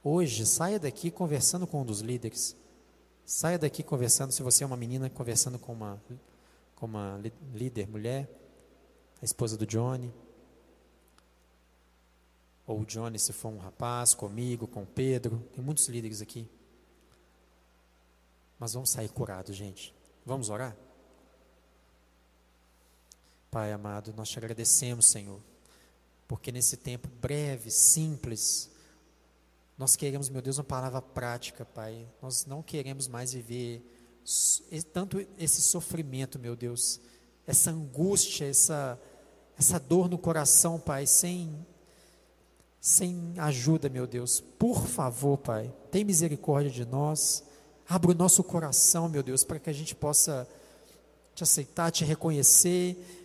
hoje 0.04 0.46
saia 0.46 0.80
daqui 0.80 1.10
conversando 1.10 1.66
com 1.66 1.82
um 1.82 1.86
dos 1.86 2.02
líderes. 2.02 2.56
Saia 3.26 3.58
daqui 3.58 3.82
conversando, 3.82 4.32
se 4.32 4.44
você 4.44 4.64
é 4.64 4.68
uma 4.68 4.78
menina, 4.78 5.10
conversando 5.10 5.58
com 5.58 5.74
uma, 5.74 6.02
com 6.76 6.86
uma 6.86 7.20
líder 7.54 7.88
mulher, 7.88 8.30
a 9.22 9.26
esposa 9.26 9.58
do 9.58 9.66
Johnny. 9.66 10.14
Ou 12.68 12.82
o 12.82 12.86
Johnny, 12.86 13.18
se 13.18 13.34
for 13.34 13.50
um 13.50 13.58
rapaz, 13.58 14.14
comigo, 14.14 14.68
com 14.68 14.84
o 14.84 14.86
Pedro. 14.86 15.44
Tem 15.54 15.64
muitos 15.64 15.88
líderes 15.88 16.22
aqui. 16.22 16.48
Mas 18.60 18.74
vamos 18.74 18.92
sair 18.92 19.10
curados, 19.10 19.56
gente. 19.56 19.94
Vamos 20.26 20.50
orar? 20.50 20.78
Pai 23.54 23.72
amado, 23.72 24.12
nós 24.18 24.30
te 24.30 24.40
agradecemos, 24.40 25.06
Senhor, 25.06 25.40
porque 26.28 26.52
nesse 26.52 26.76
tempo 26.76 27.08
breve, 27.22 27.70
simples, 27.70 28.72
nós 29.78 29.96
queremos, 29.96 30.28
meu 30.28 30.42
Deus, 30.42 30.58
uma 30.58 30.64
palavra 30.64 31.00
prática, 31.00 31.64
Pai. 31.64 32.04
Nós 32.20 32.48
não 32.48 32.64
queremos 32.64 33.08
mais 33.08 33.32
viver 33.32 33.86
tanto 34.92 35.24
esse 35.38 35.62
sofrimento, 35.62 36.40
meu 36.40 36.56
Deus, 36.56 37.00
essa 37.46 37.70
angústia, 37.70 38.46
essa, 38.46 39.00
essa 39.56 39.80
dor 39.80 40.10
no 40.10 40.18
coração, 40.18 40.80
Pai, 40.80 41.06
sem, 41.06 41.56
sem 42.82 43.36
ajuda, 43.38 43.88
meu 43.88 44.08
Deus. 44.08 44.40
Por 44.58 44.88
favor, 44.88 45.38
Pai, 45.38 45.72
tem 45.92 46.04
misericórdia 46.04 46.72
de 46.72 46.86
nós. 46.86 47.44
Abra 47.88 48.10
o 48.10 48.16
nosso 48.16 48.44
coração, 48.44 49.08
meu 49.08 49.22
Deus, 49.22 49.44
para 49.44 49.60
que 49.60 49.70
a 49.70 49.74
gente 49.74 49.94
possa 49.94 50.50
te 51.36 51.44
aceitar, 51.44 51.92
te 51.92 52.04
reconhecer. 52.04 53.22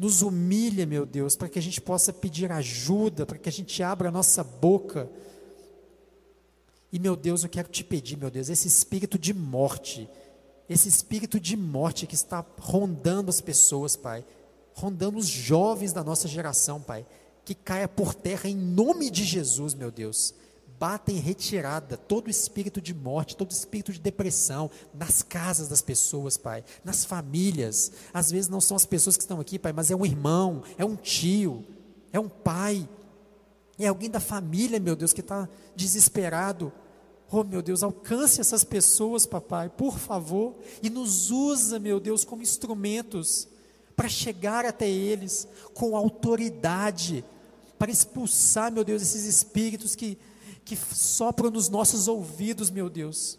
Nos 0.00 0.22
humilha, 0.22 0.86
meu 0.86 1.04
Deus, 1.04 1.36
para 1.36 1.46
que 1.46 1.58
a 1.58 1.62
gente 1.62 1.78
possa 1.78 2.10
pedir 2.10 2.50
ajuda, 2.50 3.26
para 3.26 3.36
que 3.36 3.50
a 3.50 3.52
gente 3.52 3.82
abra 3.82 4.08
a 4.08 4.10
nossa 4.10 4.42
boca. 4.42 5.10
E, 6.90 6.98
meu 6.98 7.14
Deus, 7.14 7.44
eu 7.44 7.50
quero 7.50 7.68
te 7.68 7.84
pedir, 7.84 8.16
meu 8.16 8.30
Deus, 8.30 8.48
esse 8.48 8.66
espírito 8.66 9.18
de 9.18 9.34
morte, 9.34 10.08
esse 10.70 10.88
espírito 10.88 11.38
de 11.38 11.54
morte 11.54 12.06
que 12.06 12.14
está 12.14 12.42
rondando 12.58 13.28
as 13.28 13.42
pessoas, 13.42 13.94
Pai, 13.94 14.24
rondando 14.72 15.18
os 15.18 15.26
jovens 15.26 15.92
da 15.92 16.02
nossa 16.02 16.26
geração, 16.26 16.80
Pai, 16.80 17.04
que 17.44 17.54
caia 17.54 17.86
por 17.86 18.14
terra 18.14 18.48
em 18.48 18.56
nome 18.56 19.10
de 19.10 19.22
Jesus, 19.22 19.74
meu 19.74 19.90
Deus 19.90 20.32
bata 20.80 21.12
em 21.12 21.16
retirada 21.16 21.98
todo 21.98 22.30
espírito 22.30 22.80
de 22.80 22.94
morte, 22.94 23.36
todo 23.36 23.50
espírito 23.50 23.92
de 23.92 24.00
depressão 24.00 24.70
nas 24.94 25.22
casas 25.22 25.68
das 25.68 25.82
pessoas, 25.82 26.38
Pai, 26.38 26.64
nas 26.82 27.04
famílias. 27.04 27.92
Às 28.14 28.30
vezes 28.30 28.48
não 28.48 28.62
são 28.62 28.78
as 28.78 28.86
pessoas 28.86 29.14
que 29.14 29.22
estão 29.22 29.38
aqui, 29.38 29.58
Pai, 29.58 29.74
mas 29.74 29.90
é 29.90 29.94
um 29.94 30.06
irmão, 30.06 30.62
é 30.78 30.84
um 30.84 30.96
tio, 30.96 31.62
é 32.10 32.18
um 32.18 32.30
pai, 32.30 32.88
é 33.78 33.88
alguém 33.88 34.08
da 34.08 34.20
família, 34.20 34.80
meu 34.80 34.96
Deus, 34.96 35.12
que 35.12 35.20
está 35.20 35.46
desesperado. 35.76 36.72
Oh, 37.30 37.44
meu 37.44 37.60
Deus, 37.60 37.82
alcance 37.82 38.40
essas 38.40 38.64
pessoas, 38.64 39.26
papai, 39.26 39.68
por 39.68 39.98
favor, 39.98 40.56
e 40.82 40.88
nos 40.88 41.30
usa, 41.30 41.78
meu 41.78 42.00
Deus, 42.00 42.24
como 42.24 42.42
instrumentos 42.42 43.46
para 43.94 44.08
chegar 44.08 44.64
até 44.64 44.88
eles 44.88 45.46
com 45.74 45.94
autoridade, 45.94 47.22
para 47.78 47.90
expulsar, 47.90 48.72
meu 48.72 48.82
Deus, 48.82 49.02
esses 49.02 49.24
espíritos 49.24 49.94
que 49.94 50.18
que 50.70 50.76
sopram 50.94 51.50
nos 51.50 51.68
nossos 51.68 52.06
ouvidos, 52.06 52.70
meu 52.70 52.88
Deus. 52.88 53.36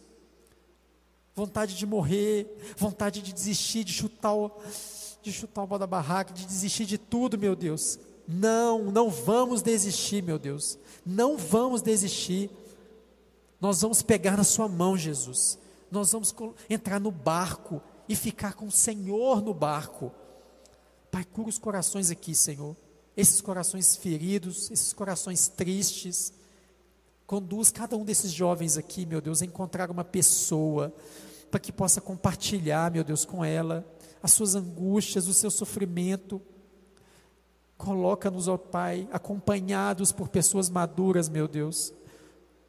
Vontade 1.34 1.78
de 1.78 1.86
morrer, 1.86 2.74
vontade 2.76 3.22
de 3.22 3.32
desistir, 3.32 3.86
de 3.86 3.94
chutar 3.94 4.34
o, 4.34 4.52
de 5.24 5.32
chutar 5.32 5.64
o 5.64 5.68
pau 5.68 5.80
da 5.80 5.88
barraca, 5.88 6.34
de 6.34 6.46
desistir 6.46 6.84
de 6.86 6.98
tudo, 6.98 7.38
meu 7.38 7.56
Deus. 7.56 7.98
Não, 8.28 8.92
não 8.92 9.10
vamos 9.10 9.62
desistir, 9.62 10.22
meu 10.22 10.38
Deus. 10.38 10.78
Não 11.06 11.38
vamos 11.38 11.82
desistir. 11.82 12.50
Nós 13.62 13.80
vamos 13.82 14.02
pegar 14.02 14.36
na 14.36 14.44
Sua 14.44 14.68
mão, 14.68 14.98
Jesus. 14.98 15.58
Nós 15.90 16.12
vamos 16.12 16.36
entrar 16.70 17.00
no 17.00 17.12
barco 17.12 17.82
e 18.10 18.16
ficar 18.16 18.56
com 18.56 18.66
o 18.66 18.72
Senhor 18.72 19.42
no 19.42 19.54
barco. 19.54 20.12
Pai, 21.10 21.24
cura 21.24 21.48
os 21.48 21.58
corações 21.58 22.12
aqui, 22.12 22.36
Senhor. 22.36 22.76
Esses 23.16 23.40
corações 23.40 23.96
feridos, 23.96 24.70
esses 24.70 24.92
corações 24.92 25.48
tristes 25.48 26.34
Conduz 27.32 27.72
cada 27.72 27.96
um 27.96 28.04
desses 28.04 28.34
jovens 28.34 28.76
aqui, 28.76 29.06
meu 29.06 29.22
Deus, 29.22 29.42
a 29.42 29.46
encontrar 29.46 29.90
uma 29.90 30.04
pessoa 30.04 30.94
para 31.50 31.62
que 31.62 31.72
possa 31.72 32.02
compartilhar, 32.02 32.92
meu 32.92 33.06
Deus, 33.06 33.24
com 33.24 33.42
ela 33.42 33.86
as 34.22 34.34
suas 34.34 34.54
angústias, 34.54 35.30
o 35.30 35.34
seu 35.34 35.50
sofrimento. 35.50 36.42
Coloca-nos, 37.78 38.50
ó 38.50 38.58
Pai, 38.58 39.08
acompanhados 39.14 40.12
por 40.12 40.28
pessoas 40.28 40.70
maduras, 40.70 41.30
meu 41.30 41.48
Deus. 41.48 41.94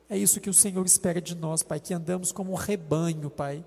É 0.08 0.16
isso 0.16 0.40
que 0.40 0.48
o 0.48 0.54
Senhor 0.54 0.86
espera 0.86 1.20
de 1.20 1.34
nós, 1.34 1.64
Pai, 1.64 1.80
que 1.80 1.92
andamos 1.92 2.30
como 2.30 2.52
um 2.52 2.54
rebanho, 2.54 3.30
Pai. 3.30 3.64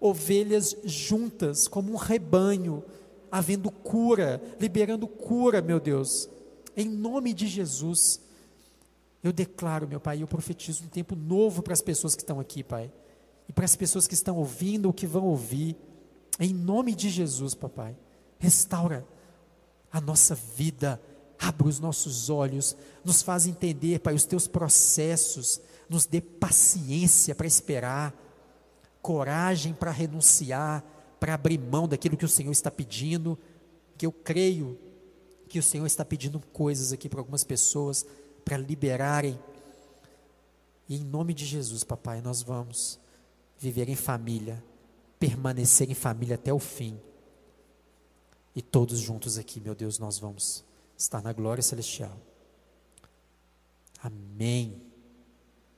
Ovelhas 0.00 0.74
juntas, 0.84 1.68
como 1.68 1.92
um 1.92 1.96
rebanho, 1.96 2.82
havendo 3.30 3.70
cura, 3.70 4.40
liberando 4.58 5.06
cura, 5.06 5.60
meu 5.60 5.78
Deus. 5.78 6.30
Em 6.74 6.88
nome 6.88 7.34
de 7.34 7.46
Jesus. 7.46 8.29
Eu 9.22 9.32
declaro, 9.32 9.86
meu 9.86 10.00
Pai, 10.00 10.22
eu 10.22 10.26
profetizo 10.26 10.84
um 10.84 10.88
tempo 10.88 11.14
novo 11.14 11.62
para 11.62 11.74
as 11.74 11.82
pessoas 11.82 12.14
que 12.14 12.22
estão 12.22 12.40
aqui, 12.40 12.62
Pai. 12.64 12.90
E 13.48 13.52
para 13.52 13.64
as 13.64 13.76
pessoas 13.76 14.06
que 14.06 14.14
estão 14.14 14.36
ouvindo 14.36 14.86
ou 14.86 14.92
que 14.92 15.06
vão 15.06 15.24
ouvir. 15.24 15.76
Em 16.38 16.54
nome 16.54 16.94
de 16.94 17.10
Jesus, 17.10 17.54
Papai. 17.54 17.96
Restaura 18.38 19.06
a 19.92 20.00
nossa 20.00 20.34
vida. 20.34 21.00
Abra 21.38 21.68
os 21.68 21.78
nossos 21.78 22.30
olhos. 22.30 22.76
Nos 23.04 23.20
faz 23.20 23.46
entender, 23.46 24.00
Pai, 24.00 24.14
os 24.14 24.24
teus 24.24 24.48
processos. 24.48 25.60
Nos 25.88 26.06
dê 26.06 26.20
paciência 26.22 27.34
para 27.34 27.46
esperar. 27.46 28.14
Coragem 29.02 29.74
para 29.74 29.90
renunciar. 29.90 30.82
Para 31.18 31.34
abrir 31.34 31.58
mão 31.58 31.86
daquilo 31.86 32.16
que 32.16 32.24
o 32.24 32.28
Senhor 32.28 32.52
está 32.52 32.70
pedindo. 32.70 33.38
Que 33.98 34.06
eu 34.06 34.12
creio 34.12 34.78
que 35.46 35.58
o 35.58 35.62
Senhor 35.62 35.84
está 35.84 36.06
pedindo 36.06 36.40
coisas 36.52 36.90
aqui 36.90 37.08
para 37.08 37.20
algumas 37.20 37.44
pessoas 37.44 38.06
para 38.40 38.56
liberarem. 38.56 39.38
E 40.88 40.96
em 40.96 41.04
nome 41.04 41.32
de 41.32 41.46
Jesus, 41.46 41.84
papai, 41.84 42.20
nós 42.20 42.42
vamos 42.42 42.98
viver 43.58 43.88
em 43.88 43.94
família, 43.94 44.62
permanecer 45.18 45.90
em 45.90 45.94
família 45.94 46.34
até 46.34 46.52
o 46.52 46.58
fim. 46.58 46.98
E 48.56 48.62
todos 48.62 48.98
juntos 48.98 49.38
aqui, 49.38 49.60
meu 49.60 49.74
Deus, 49.74 49.98
nós 49.98 50.18
vamos 50.18 50.64
estar 50.96 51.22
na 51.22 51.32
glória 51.32 51.62
celestial. 51.62 52.18
Amém. 54.02 54.89